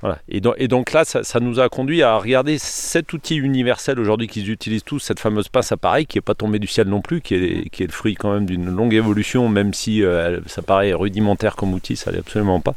Voilà. 0.00 0.18
Et, 0.28 0.40
donc, 0.40 0.92
là, 0.92 1.04
ça, 1.04 1.38
nous 1.40 1.60
a 1.60 1.68
conduit 1.68 2.02
à 2.02 2.16
regarder 2.16 2.58
cet 2.58 3.12
outil 3.12 3.36
universel 3.36 4.00
aujourd'hui 4.00 4.26
qu'ils 4.26 4.50
utilisent 4.50 4.82
tous, 4.82 4.98
cette 4.98 5.20
fameuse 5.20 5.48
pince 5.48 5.70
appareil 5.70 6.06
qui 6.06 6.18
n'est 6.18 6.22
pas 6.22 6.34
tombée 6.34 6.58
du 6.58 6.66
ciel 6.66 6.88
non 6.88 7.00
plus, 7.00 7.20
qui 7.20 7.36
est, 7.36 7.80
le 7.80 7.88
fruit 7.92 8.16
quand 8.16 8.32
même 8.34 8.44
d'une 8.44 8.68
longue 8.68 8.94
évolution, 8.94 9.48
même 9.48 9.72
si 9.72 10.02
euh, 10.02 10.40
ça 10.46 10.60
paraît 10.60 10.92
rudimentaire 10.92 11.54
comme 11.54 11.72
outil, 11.72 11.94
ça 11.94 12.10
l'est 12.10 12.18
absolument 12.18 12.58
pas. 12.58 12.74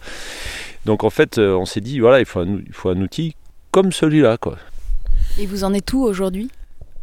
Donc 0.86 1.04
en 1.04 1.10
fait, 1.10 1.40
euh, 1.40 1.56
on 1.56 1.66
s'est 1.66 1.82
dit, 1.82 2.00
voilà, 2.00 2.20
il 2.20 2.28
faut 2.28 2.42
un, 2.42 2.60
il 2.64 2.74
faut 2.74 2.90
un 2.90 3.02
outil 3.02 3.36
comme 3.72 3.92
celui-là. 3.92 4.38
quoi. 4.38 4.58
Et 5.40 5.48
vous 5.48 5.64
en 5.64 5.74
êtes 5.74 5.92
où 5.94 6.04
aujourd'hui? 6.04 6.52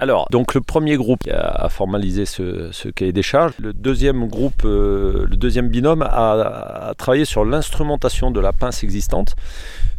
Alors, 0.02 0.26
donc 0.32 0.54
le 0.54 0.60
premier 0.60 0.96
groupe 0.96 1.20
a, 1.30 1.68
formalisé 1.68 2.26
ce, 2.26 2.88
cahier 2.88 3.12
des 3.12 3.22
charges. 3.22 3.52
Le 3.60 3.72
deuxième 3.72 4.26
groupe, 4.26 4.64
euh, 4.64 5.26
le 5.30 5.36
deuxième 5.36 5.68
binôme 5.68 6.02
a, 6.02 6.92
travaillé 6.98 7.24
sur 7.24 7.44
l'instrumentation 7.44 8.32
de 8.32 8.40
la 8.40 8.52
pince 8.52 8.82
existante. 8.82 9.36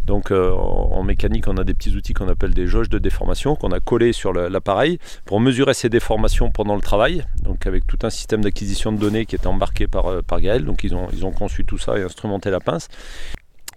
Donc 0.06 0.32
euh, 0.32 0.52
en 0.52 1.04
mécanique, 1.04 1.48
on 1.48 1.56
a 1.56 1.64
des 1.64 1.74
petits 1.74 1.96
outils 1.96 2.12
qu'on 2.12 2.28
appelle 2.28 2.54
des 2.54 2.68
jauges 2.68 2.90
de 2.90 3.00
déformation 3.00 3.56
qu'on 3.56 3.72
a 3.72 3.80
collés 3.80 4.12
sur 4.12 4.34
l'appareil 4.34 5.00
pour 5.24 5.40
mesurer 5.40 5.74
ces 5.74 5.88
déformations 5.88 6.52
pendant 6.52 6.76
le 6.76 6.82
travail. 6.82 7.24
Donc 7.42 7.66
avec 7.66 7.88
tout 7.88 8.00
un 8.04 8.10
système 8.10 8.42
d'acquisition 8.42 8.92
de 8.92 8.98
données 8.98 9.26
qui 9.26 9.36
était 9.36 9.48
embarqué 9.48 9.88
par, 9.88 10.08
euh, 10.08 10.22
Gaël. 10.38 10.66
Donc 10.66 10.84
ils 10.84 10.94
ont, 10.96 11.08
ils 11.14 11.26
ont 11.26 11.32
conçu 11.32 11.64
tout 11.64 11.78
ça 11.78 11.98
et 11.98 12.02
instrumenté 12.02 12.50
la 12.50 12.60
pince. 12.60 12.90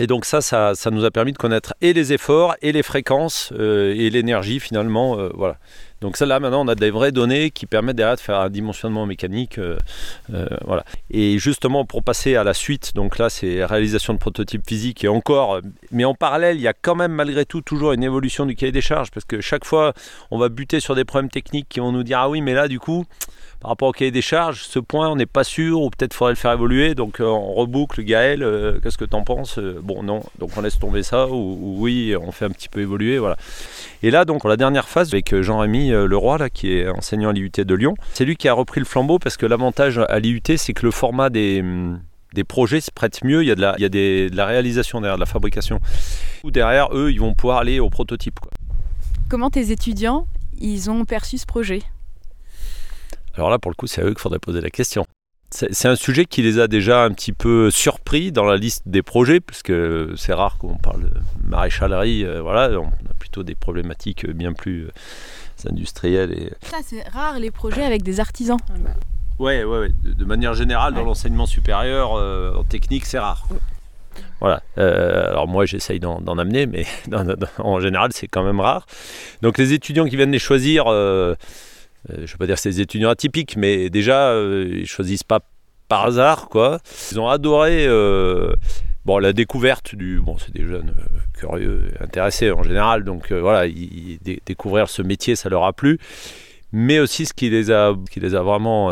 Et 0.00 0.08
donc 0.08 0.24
ça, 0.24 0.40
ça, 0.40 0.74
nous 0.90 1.04
a 1.04 1.12
permis 1.12 1.32
de 1.32 1.38
connaître 1.38 1.72
et 1.82 1.92
les 1.92 2.12
efforts 2.12 2.56
et 2.62 2.72
les 2.72 2.82
fréquences 2.82 3.52
euh, 3.56 3.94
et 3.96 4.10
l'énergie 4.10 4.58
finalement. 4.58 5.16
voilà. 5.34 5.58
Donc 6.02 6.16
ça 6.16 6.26
là 6.26 6.40
maintenant 6.40 6.64
on 6.64 6.68
a 6.68 6.74
des 6.74 6.90
vraies 6.90 7.12
données 7.12 7.50
qui 7.50 7.64
permettent 7.66 7.96
derrière 7.96 8.16
de 8.16 8.20
faire 8.20 8.38
un 8.40 8.50
dimensionnement 8.50 9.06
mécanique. 9.06 9.58
euh, 9.58 9.78
euh, 10.34 10.46
voilà. 10.64 10.84
Et 11.10 11.38
justement 11.38 11.84
pour 11.84 12.02
passer 12.02 12.36
à 12.36 12.44
la 12.44 12.52
suite, 12.54 12.94
donc 12.94 13.18
là 13.18 13.30
c'est 13.30 13.64
réalisation 13.64 14.12
de 14.12 14.18
prototypes 14.18 14.66
physiques 14.66 15.04
et 15.04 15.08
encore, 15.08 15.60
mais 15.92 16.04
en 16.04 16.14
parallèle 16.14 16.56
il 16.56 16.62
y 16.62 16.68
a 16.68 16.74
quand 16.74 16.94
même 16.94 17.12
malgré 17.12 17.46
tout 17.46 17.62
toujours 17.62 17.92
une 17.92 18.02
évolution 18.02 18.44
du 18.44 18.54
cahier 18.54 18.72
des 18.72 18.80
charges 18.82 19.10
parce 19.10 19.24
que 19.24 19.40
chaque 19.40 19.64
fois 19.64 19.94
on 20.30 20.38
va 20.38 20.48
buter 20.50 20.80
sur 20.80 20.94
des 20.94 21.04
problèmes 21.04 21.30
techniques 21.30 21.68
qui 21.68 21.80
vont 21.80 21.92
nous 21.92 22.02
dire 22.02 22.18
ah 22.18 22.28
oui 22.28 22.42
mais 22.42 22.52
là 22.52 22.68
du 22.68 22.78
coup 22.78 23.04
par 23.60 23.70
rapport 23.70 23.88
au 23.88 23.92
cahier 23.92 24.10
des 24.10 24.20
charges, 24.20 24.64
ce 24.64 24.78
point 24.78 25.08
on 25.08 25.16
n'est 25.16 25.24
pas 25.24 25.42
sûr 25.42 25.80
ou 25.80 25.88
peut-être 25.88 26.12
faudrait 26.12 26.32
le 26.32 26.36
faire 26.36 26.52
évoluer. 26.52 26.94
Donc 26.94 27.20
euh, 27.20 27.24
on 27.24 27.54
reboucle 27.54 28.02
Gaël, 28.04 28.46
qu'est-ce 28.82 28.98
que 28.98 29.06
t'en 29.06 29.22
penses 29.22 29.58
Bon 29.58 30.02
non, 30.02 30.20
donc 30.38 30.50
on 30.58 30.60
laisse 30.60 30.78
tomber 30.78 31.02
ça 31.02 31.26
ou, 31.28 31.32
ou 31.34 31.76
oui 31.78 32.14
on 32.20 32.32
fait 32.32 32.44
un 32.44 32.50
petit 32.50 32.68
peu 32.68 32.80
évoluer, 32.80 33.18
voilà. 33.18 33.38
Et 34.02 34.10
là 34.10 34.26
donc 34.26 34.44
la 34.44 34.58
dernière 34.58 34.88
phase 34.88 35.08
avec 35.14 35.40
Jean-Rémy 35.40 35.85
euh, 35.92 36.06
Leroy 36.06 36.38
là 36.38 36.50
qui 36.50 36.72
est 36.72 36.88
enseignant 36.88 37.30
à 37.30 37.32
l'IUT 37.32 37.50
de 37.56 37.74
Lyon, 37.74 37.94
c'est 38.12 38.24
lui 38.24 38.36
qui 38.36 38.48
a 38.48 38.52
repris 38.52 38.80
le 38.80 38.86
flambeau 38.86 39.18
parce 39.18 39.36
que 39.36 39.46
l'avantage 39.46 39.98
à 39.98 40.18
l'IUT 40.18 40.42
c'est 40.56 40.72
que 40.72 40.84
le 40.86 40.90
format 40.92 41.30
des 41.30 41.60
hum, 41.60 42.00
des 42.34 42.44
projets 42.44 42.80
se 42.82 42.90
prête 42.90 43.24
mieux, 43.24 43.42
il 43.42 43.46
y 43.46 43.50
a, 43.50 43.54
de 43.54 43.62
la, 43.62 43.74
il 43.78 43.82
y 43.82 43.86
a 43.86 43.88
des- 43.88 44.28
de 44.28 44.36
la 44.36 44.44
réalisation 44.44 45.00
derrière, 45.00 45.16
de 45.16 45.20
la 45.20 45.26
fabrication. 45.26 45.80
Ou 46.44 46.50
derrière, 46.50 46.88
eux, 46.92 47.10
ils 47.10 47.18
vont 47.20 47.32
pouvoir 47.32 47.58
aller 47.58 47.80
au 47.80 47.88
prototype. 47.88 48.40
quoi. 48.40 48.50
Comment 49.30 49.48
tes 49.48 49.70
étudiants, 49.70 50.26
ils 50.58 50.90
ont 50.90 51.06
perçu 51.06 51.38
ce 51.38 51.46
projet? 51.46 51.80
Alors 53.36 53.48
là, 53.50 53.58
pour 53.58 53.70
le 53.70 53.74
coup, 53.76 53.86
c'est 53.86 54.02
à 54.02 54.04
eux 54.04 54.10
qu'il 54.10 54.18
faudrait 54.20 54.38
poser 54.38 54.60
la 54.60 54.70
question. 54.70 55.06
C'est 55.50 55.72
c'est 55.72 55.88
un 55.88 55.96
sujet 55.96 56.24
qui 56.24 56.42
les 56.42 56.58
a 56.58 56.66
déjà 56.68 57.04
un 57.04 57.10
petit 57.12 57.32
peu 57.32 57.70
surpris 57.70 58.32
dans 58.32 58.44
la 58.44 58.56
liste 58.56 58.82
des 58.86 59.02
projets, 59.02 59.40
puisque 59.40 59.72
c'est 60.16 60.32
rare 60.34 60.58
qu'on 60.58 60.76
parle 60.76 61.04
de 61.04 61.10
maréchalerie. 61.44 62.24
euh, 62.24 62.42
voilà, 62.42 62.78
on 62.80 62.86
a 62.88 63.14
plutôt 63.18 63.44
des 63.44 63.54
problématiques 63.54 64.26
bien 64.28 64.52
plus 64.52 64.88
euh, 65.64 65.70
industrielles. 65.70 66.32
Et... 66.32 66.50
Ça, 66.66 66.78
c'est 66.84 67.02
rare 67.08 67.38
les 67.38 67.50
projets 67.50 67.84
avec 67.84 68.02
des 68.02 68.20
artisans. 68.20 68.58
Ouais, 69.38 69.64
ouais, 69.64 69.78
ouais. 69.78 69.88
De, 70.02 70.12
de 70.12 70.24
manière 70.24 70.54
générale, 70.54 70.94
dans 70.94 71.00
Ouais. 71.00 71.06
l'enseignement 71.06 71.46
supérieur, 71.46 72.14
euh, 72.14 72.54
en 72.54 72.64
technique, 72.64 73.04
c'est 73.04 73.18
rare. 73.18 73.46
Voilà. 74.40 74.62
Euh, 74.78 75.28
alors 75.30 75.46
moi, 75.46 75.66
j'essaye 75.66 76.00
d'en 76.00 76.38
amener, 76.38 76.66
mais 76.66 76.86
en 77.58 77.80
général, 77.80 78.10
c'est 78.12 78.28
quand 78.28 78.42
même 78.44 78.60
rare. 78.60 78.86
Donc 79.42 79.58
les 79.58 79.72
étudiants 79.72 80.06
qui 80.06 80.16
viennent 80.16 80.32
les 80.32 80.38
choisir, 80.38 80.86
euh, 80.86 81.34
euh, 82.10 82.14
je 82.16 82.20
ne 82.20 82.26
vais 82.26 82.36
pas 82.38 82.46
dire 82.46 82.54
que 82.56 82.60
c'est 82.62 82.70
des 82.70 82.80
étudiants 82.80 83.10
atypiques, 83.10 83.56
mais 83.56 83.90
déjà, 83.90 84.34
ils 84.38 84.86
choisissent 84.86 85.22
pas 85.24 85.40
par 85.88 86.04
hasard, 86.06 86.48
quoi. 86.48 86.78
Ils 87.12 87.20
ont 87.20 87.28
adoré 87.28 87.86
la 89.20 89.32
découverte 89.32 89.94
du. 89.94 90.20
Bon, 90.20 90.36
c'est 90.38 90.52
des 90.52 90.66
jeunes 90.66 90.92
curieux, 91.34 91.90
intéressés 92.00 92.50
en 92.50 92.62
général, 92.62 93.04
donc 93.04 93.32
voilà, 93.32 93.66
découvrir 94.46 94.88
ce 94.88 95.02
métier, 95.02 95.36
ça 95.36 95.48
leur 95.48 95.64
a 95.64 95.72
plu. 95.72 95.98
Mais 96.72 96.98
aussi, 96.98 97.26
ce 97.26 97.32
qui 97.32 97.48
les 97.48 97.70
a, 97.70 97.92
vraiment 98.42 98.90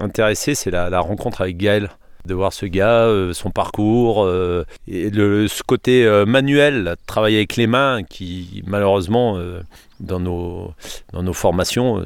intéressés, 0.00 0.54
c'est 0.54 0.70
la, 0.70 0.90
la, 0.90 1.00
rencontre 1.00 1.40
avec 1.40 1.56
Gaël 1.56 1.90
de 2.26 2.34
voir 2.34 2.52
ce 2.52 2.66
gars, 2.66 3.04
euh, 3.04 3.32
son 3.32 3.50
parcours, 3.50 4.24
euh, 4.24 4.64
et 4.86 5.10
le, 5.10 5.48
ce 5.48 5.62
côté 5.62 6.04
euh, 6.04 6.26
manuel, 6.26 6.96
travailler 7.06 7.38
avec 7.38 7.56
les 7.56 7.66
mains, 7.66 8.02
qui 8.02 8.62
malheureusement 8.66 9.38
dans 10.00 10.20
nos, 10.20 10.74
dans 11.12 11.22
nos 11.22 11.32
formations, 11.32 12.04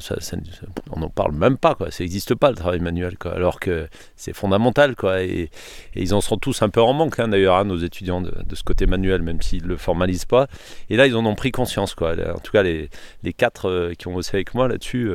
on 0.91 1.01
n'en 1.01 1.09
parle 1.09 1.33
même 1.33 1.57
pas, 1.57 1.75
quoi. 1.75 1.91
ça 1.91 2.05
n'existe 2.05 2.35
pas 2.35 2.51
le 2.51 2.57
travail 2.57 2.81
manuel, 2.81 3.17
alors 3.25 3.59
que 3.59 3.89
c'est 4.17 4.33
fondamental. 4.33 4.95
Quoi. 4.95 5.23
Et, 5.23 5.51
ils 5.97 6.15
en 6.15 6.21
sont 6.21 6.37
tous 6.37 6.63
un 6.63 6.69
peu 6.69 6.81
en 6.81 6.93
manque, 6.93 7.19
hein, 7.19 7.29
d'ailleurs, 7.29 7.57
hein, 7.57 7.65
nos 7.65 7.79
étudiants, 7.79 8.21
de, 8.21 8.33
ce 8.55 8.63
côté 8.63 8.87
manuel, 8.87 9.23
même 9.23 9.43
s'ils 9.43 9.65
ne 9.65 9.69
le 9.69 9.77
formalisent 9.77 10.25
pas. 10.27 10.47
Et 10.91 10.97
là, 10.97 11.07
ils 11.07 11.17
en 11.17 11.27
ont 11.27 11.35
pris 11.35 11.51
conscience. 11.51 11.95
Quoi. 11.95 12.13
En 12.13 12.39
tout 12.39 12.53
cas, 12.53 12.63
les, 12.63 12.91
les 13.23 13.33
quatre 13.33 13.93
qui 13.99 14.07
ont 14.07 14.13
bossé 14.13 14.37
avec 14.37 14.55
moi 14.55 14.69
là-dessus, 14.69 15.11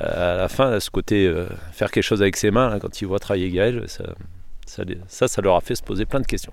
à 0.00 0.36
la 0.36 0.48
fin, 0.48 0.78
ce 0.80 0.90
côté 0.90 1.26
euh, 1.26 1.46
faire 1.72 1.90
quelque 1.90 2.04
chose 2.04 2.22
avec 2.22 2.36
ses 2.36 2.50
mains, 2.50 2.78
quand 2.80 3.00
ils 3.00 3.06
voient 3.06 3.18
travailler 3.18 3.50
Gaël, 3.50 3.84
ça, 3.88 5.42
leur 5.42 5.56
a 5.56 5.60
fait 5.60 5.74
se 5.74 5.82
poser 5.82 6.04
plein 6.04 6.20
de 6.20 6.26
questions. 6.26 6.52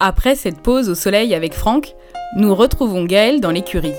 Après 0.00 0.36
cette 0.36 0.60
pause 0.60 0.88
au 0.88 0.94
soleil 0.94 1.34
avec 1.34 1.54
Franck, 1.54 1.94
nous 2.36 2.54
retrouvons 2.54 3.04
Gaël 3.04 3.40
dans 3.40 3.50
l'écurie. 3.50 3.94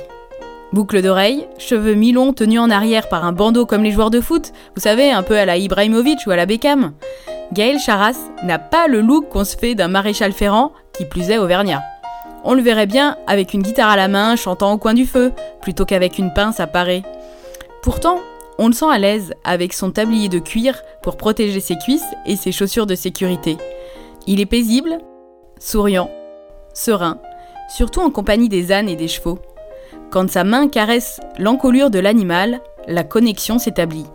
Boucle 0.72 1.02
d'oreilles, 1.02 1.48
cheveux 1.58 1.96
mi-longs 1.96 2.34
tenus 2.34 2.60
en 2.60 2.70
arrière 2.70 3.10
par 3.10 3.26
un 3.26 3.32
bandeau 3.32 3.66
comme 3.66 3.84
les 3.84 3.92
joueurs 3.92 4.12
de 4.12 4.22
foot, 4.22 4.52
vous 4.76 4.82
savez, 4.82 5.12
un 5.12 5.24
peu 5.24 5.38
à 5.38 5.46
la 5.46 5.58
Ibrahimovic 5.58 6.20
ou 6.28 6.32
à 6.32 6.36
la 6.36 6.46
Beckham. 6.46 6.94
Gaël 7.54 7.80
Charas 7.80 8.30
n'a 8.44 8.60
pas 8.60 8.88
le 8.88 9.02
look 9.02 9.30
qu'on 9.30 9.44
se 9.44 9.58
fait 9.58 9.74
d'un 9.74 9.88
maréchal 9.88 10.32
ferrant, 10.32 10.72
qui 10.94 11.06
plus 11.06 11.32
est 11.32 11.40
auvergnat. 11.40 11.82
On 12.44 12.54
le 12.54 12.62
verrait 12.62 12.86
bien 12.86 13.18
avec 13.28 13.54
une 13.54 13.62
guitare 13.62 13.90
à 13.90 13.98
la 13.98 14.08
main 14.08 14.36
chantant 14.36 14.74
au 14.74 14.78
coin 14.78 14.94
du 14.94 15.06
feu, 15.06 15.34
plutôt 15.62 15.86
qu'avec 15.86 16.18
une 16.18 16.34
pince 16.34 16.60
à 16.60 16.68
parer. 16.68 17.04
Pourtant, 17.82 18.20
on 18.58 18.68
le 18.68 18.74
sent 18.74 18.90
à 18.92 18.98
l'aise 18.98 19.34
avec 19.44 19.74
son 19.74 19.92
tablier 19.92 20.30
de 20.30 20.40
cuir 20.40 20.82
pour 21.02 21.18
protéger 21.18 21.60
ses 21.60 21.78
cuisses 21.78 22.06
et 22.26 22.36
ses 22.36 22.52
chaussures 22.52 22.86
de 22.86 22.96
sécurité. 22.96 23.58
Il 24.28 24.40
est 24.40 24.46
paisible, 24.46 25.00
souriant, 25.60 26.10
serein, 26.74 27.20
surtout 27.70 28.02
en 28.02 28.10
compagnie 28.10 28.50
des 28.50 28.72
ânes 28.72 28.90
et 28.90 28.96
des 28.96 29.08
chevaux. 29.08 29.40
Quand 30.10 30.30
sa 30.30 30.44
main 30.44 30.68
caresse 30.68 31.20
l'encolure 31.38 31.90
de 31.90 32.00
l'animal, 32.00 32.62
la 32.88 33.04
connexion 33.04 33.60
s'établit. 33.60 34.08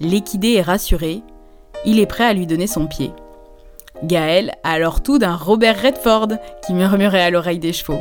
L'équidé 0.00 0.54
est 0.54 0.62
rassuré, 0.62 1.22
il 1.84 1.98
est 1.98 2.06
prêt 2.06 2.24
à 2.24 2.32
lui 2.32 2.46
donner 2.46 2.66
son 2.66 2.86
pied. 2.86 3.12
Gaël 4.04 4.52
a 4.62 4.72
alors 4.72 5.02
tout 5.02 5.18
d'un 5.18 5.34
Robert 5.34 5.82
Redford 5.82 6.28
qui 6.64 6.72
murmurait 6.72 7.22
à 7.22 7.30
l'oreille 7.30 7.58
des 7.58 7.72
chevaux. 7.72 7.98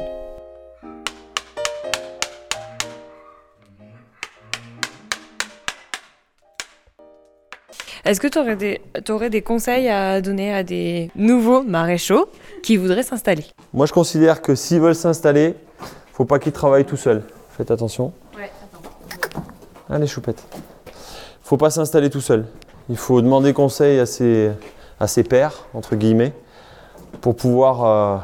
Est-ce 8.05 8.21
que 8.21 8.27
tu 8.27 8.39
aurais, 8.39 8.55
des, 8.55 8.79
aurais 9.09 9.29
des 9.29 9.41
conseils 9.41 9.89
à 9.89 10.21
donner 10.21 10.53
à 10.53 10.63
des 10.63 11.11
nouveaux 11.15 11.63
maréchaux 11.63 12.29
qui 12.63 12.77
voudraient 12.77 13.03
s'installer? 13.03 13.45
Moi, 13.73 13.85
je 13.85 13.91
considère 13.91 14.41
que 14.41 14.55
s'ils 14.55 14.79
veulent 14.79 14.95
s'installer, 14.95 15.55
faut 16.13 16.23
pas 16.23 16.39
qu'ils 16.39 16.53
travaillent 16.53 16.85
tout 16.85 16.95
seuls. 16.95 17.23
Faites 17.57 17.69
attention. 17.69 18.13
Ouais, 18.37 18.49
attends. 18.63 19.43
Allez, 19.89 20.07
choupette. 20.07 20.41
Faut 21.41 21.57
pas 21.57 21.69
s'installer 21.69 22.09
tout 22.09 22.21
seul. 22.21 22.45
Il 22.87 22.97
faut 22.97 23.21
demander 23.21 23.51
conseil 23.51 23.99
à 23.99 24.05
ses, 24.05 24.51
à 24.99 25.07
ses 25.07 25.23
pairs, 25.23 25.65
entre 25.73 25.95
guillemets, 25.95 26.33
pour 27.21 27.35
pouvoir 27.35 27.83
euh, 27.83 28.17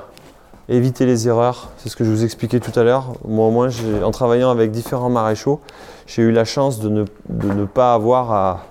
éviter 0.70 1.06
les 1.06 1.28
erreurs. 1.28 1.70
C'est 1.78 1.90
ce 1.90 1.96
que 1.96 2.04
je 2.04 2.10
vous 2.10 2.24
expliquais 2.24 2.60
tout 2.60 2.78
à 2.78 2.84
l'heure. 2.84 3.14
Moi, 3.28 3.48
au 3.48 3.52
moins, 3.52 3.70
en 4.04 4.12
travaillant 4.12 4.50
avec 4.50 4.72
différents 4.72 5.10
maréchaux, 5.10 5.60
j'ai 6.08 6.24
eu 6.24 6.32
la 6.32 6.46
chance 6.46 6.80
de 6.80 6.90
ne, 6.90 7.06
de 7.30 7.54
ne 7.54 7.66
pas 7.66 7.94
avoir 7.94 8.32
à, 8.32 8.66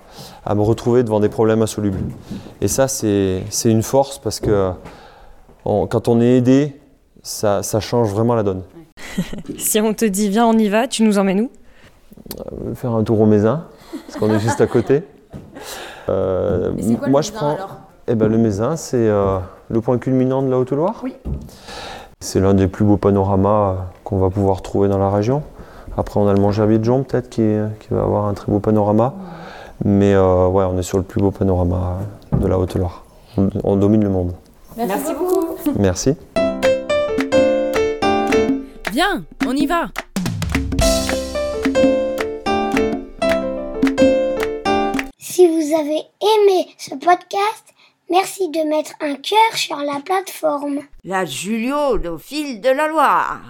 à, 0.45 0.55
me 0.55 0.61
retrouver 0.61 1.03
devant 1.03 1.19
des 1.19 1.29
problèmes 1.29 1.61
insolubles. 1.61 1.99
Et 2.61 2.67
ça, 2.67 2.87
c'est 2.87 3.43
une 3.65 3.83
force 3.83 4.19
parce 4.19 4.39
que 4.39 4.71
quand 5.63 6.07
on 6.07 6.19
est 6.21 6.37
aidé, 6.37 6.79
ça, 7.21 7.63
ça, 7.63 7.79
change 7.79 8.09
vraiment 8.09 8.35
la 8.35 8.43
donne. 8.43 8.63
si 9.57 9.79
on 9.79 9.93
te 9.93 10.05
dit 10.05 10.29
viens, 10.29 10.45
on 10.45 10.57
y 10.57 10.67
va, 10.67 10.87
tu 10.87 11.03
nous 11.03 11.17
emmènes 11.17 11.41
où? 11.41 11.51
Euh, 12.39 12.75
Faire 12.75 12.91
un 12.91 13.03
tour 13.03 13.21
au 13.21 13.25
Mézin, 13.25 13.65
parce 14.07 14.19
qu'on 14.19 14.29
est 14.33 14.39
juste 14.39 14.61
à 14.61 14.67
côté. 14.67 15.03
Euh, 16.09 16.73
quoi, 16.99 17.07
moi, 17.07 17.21
je 17.21 17.31
prends. 17.31 17.55
Eh 18.05 18.15
ben, 18.15 18.27
le 18.27 18.37
Mézin, 18.37 18.75
c'est 18.75 18.97
euh, 18.97 19.39
le 19.69 19.79
point 19.79 19.97
culminant 19.97 20.41
de 20.41 20.49
la 20.49 20.59
Haute-Loire. 20.59 20.99
Oui. 21.03 21.15
C'est 22.19 22.41
l'un 22.41 22.53
des 22.53 22.67
plus 22.67 22.83
beaux 22.83 22.97
panoramas 22.97 23.69
euh, 23.69 23.73
qu'on 24.03 24.17
va 24.17 24.29
pouvoir 24.29 24.61
trouver 24.61 24.89
dans 24.89 24.97
la 24.97 25.09
région. 25.09 25.41
Après, 25.97 26.19
on 26.19 26.27
a 26.27 26.33
le 26.33 26.41
Mont 26.41 26.51
Gerbier 26.51 26.79
de 26.79 26.83
Jon, 26.83 27.03
peut-être, 27.03 27.29
qui, 27.29 27.41
qui, 27.79 27.87
va 27.91 28.03
avoir 28.03 28.25
un 28.25 28.33
très 28.33 28.51
beau 28.51 28.59
panorama. 28.59 29.13
Mais 29.85 30.13
euh, 30.13 30.47
ouais, 30.47 30.65
on 30.65 30.77
est 30.77 30.83
sur 30.83 30.97
le 30.97 31.05
plus 31.05 31.21
beau 31.21 31.31
panorama 31.31 31.99
de 32.33 32.45
la 32.45 32.59
Haute-Loire. 32.59 33.05
On, 33.63 33.77
domine 33.77 34.03
le 34.03 34.09
monde. 34.09 34.33
Merci, 34.75 35.13
beaucoup. 35.13 35.55
Merci. 35.79 36.15
Viens, 38.91 39.23
on 39.47 39.53
y 39.53 39.65
va. 39.65 39.85
Si 45.17 45.47
vous 45.47 45.73
avez 45.73 46.01
aimé 46.21 46.67
ce 46.77 46.91
podcast, 46.95 47.72
Merci 48.09 48.49
de 48.49 48.67
mettre 48.67 48.91
un 48.99 49.15
cœur 49.15 49.55
sur 49.55 49.77
la 49.77 49.99
plateforme. 50.01 50.81
La 51.03 51.25
Julio, 51.25 51.97
au 51.97 52.17
fil 52.17 52.61
de 52.61 52.69
la 52.69 52.87
Loire. 52.87 53.41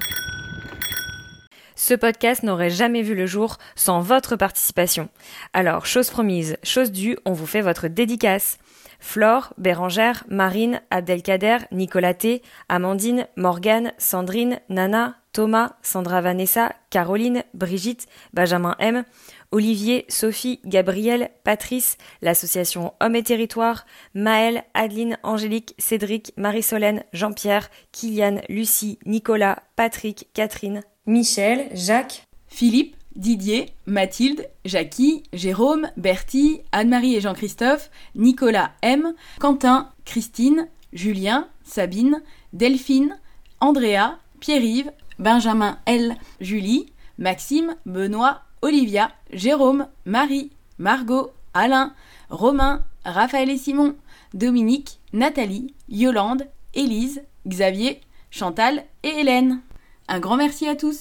Ce 1.75 1.93
podcast 1.93 2.43
n'aurait 2.43 2.69
jamais 2.69 3.01
vu 3.01 3.15
le 3.15 3.25
jour 3.25 3.57
sans 3.75 3.99
votre 3.99 4.35
participation. 4.35 5.09
Alors, 5.51 5.85
chose 5.85 6.09
promise, 6.09 6.57
chose 6.63 6.91
due, 6.91 7.17
on 7.25 7.33
vous 7.33 7.47
fait 7.47 7.61
votre 7.61 7.87
dédicace. 7.87 8.57
Flore, 9.03 9.53
Bérangère, 9.57 10.23
Marine, 10.29 10.81
Abdelkader, 10.89 11.57
Nicolas 11.73 12.13
T, 12.13 12.41
Amandine, 12.69 13.27
Morgane, 13.35 13.91
Sandrine, 13.97 14.61
Nana, 14.69 15.17
Thomas, 15.33 15.75
Sandra 15.81 16.21
Vanessa, 16.21 16.73
Caroline, 16.89 17.43
Brigitte, 17.53 18.07
Benjamin 18.33 18.75
M, 18.79 19.03
Olivier, 19.51 20.05
Sophie, 20.07 20.61
Gabriel, 20.65 21.31
Patrice, 21.43 21.97
l'association 22.21 22.93
Hommes 23.01 23.17
et 23.17 23.23
Territoires, 23.23 23.85
Maëlle, 24.15 24.63
Adeline, 24.73 25.19
Angélique, 25.23 25.75
Cédric, 25.77 26.31
Marie-Solène, 26.37 27.03
Jean-Pierre, 27.11 27.69
Kylian, 27.91 28.39
Lucie, 28.47 28.99
Nicolas, 29.05 29.63
Patrick, 29.75 30.29
Catherine, 30.33 30.81
Michel, 31.05 31.67
Jacques, 31.73 32.25
Philippe, 32.47 32.95
Didier, 33.15 33.67
Mathilde, 33.85 34.47
Jackie, 34.65 35.23
Jérôme, 35.33 35.89
Bertie, 35.97 36.61
Anne-Marie 36.71 37.15
et 37.15 37.21
Jean-Christophe, 37.21 37.89
Nicolas 38.15 38.71
M, 38.81 39.13
Quentin, 39.39 39.89
Christine, 40.05 40.67
Julien, 40.93 41.47
Sabine, 41.63 42.21
Delphine, 42.53 43.17
Andrea, 43.59 44.17
Pierre-Yves, 44.39 44.91
Benjamin 45.19 45.77
L, 45.85 46.15
Julie, 46.41 46.87
Maxime, 47.17 47.75
Benoît, 47.85 48.41
Olivia, 48.61 49.11
Jérôme, 49.31 49.87
Marie, 50.05 50.51
Margot, 50.77 51.31
Alain, 51.53 51.93
Romain, 52.29 52.83
Raphaël 53.05 53.49
et 53.49 53.57
Simon, 53.57 53.95
Dominique, 54.33 54.99
Nathalie, 55.13 55.73
Yolande, 55.89 56.47
Élise, 56.73 57.23
Xavier, 57.47 58.01
Chantal 58.31 58.83
et 59.03 59.19
Hélène. 59.19 59.61
Un 60.07 60.19
grand 60.19 60.37
merci 60.37 60.67
à 60.67 60.75
tous. 60.75 60.99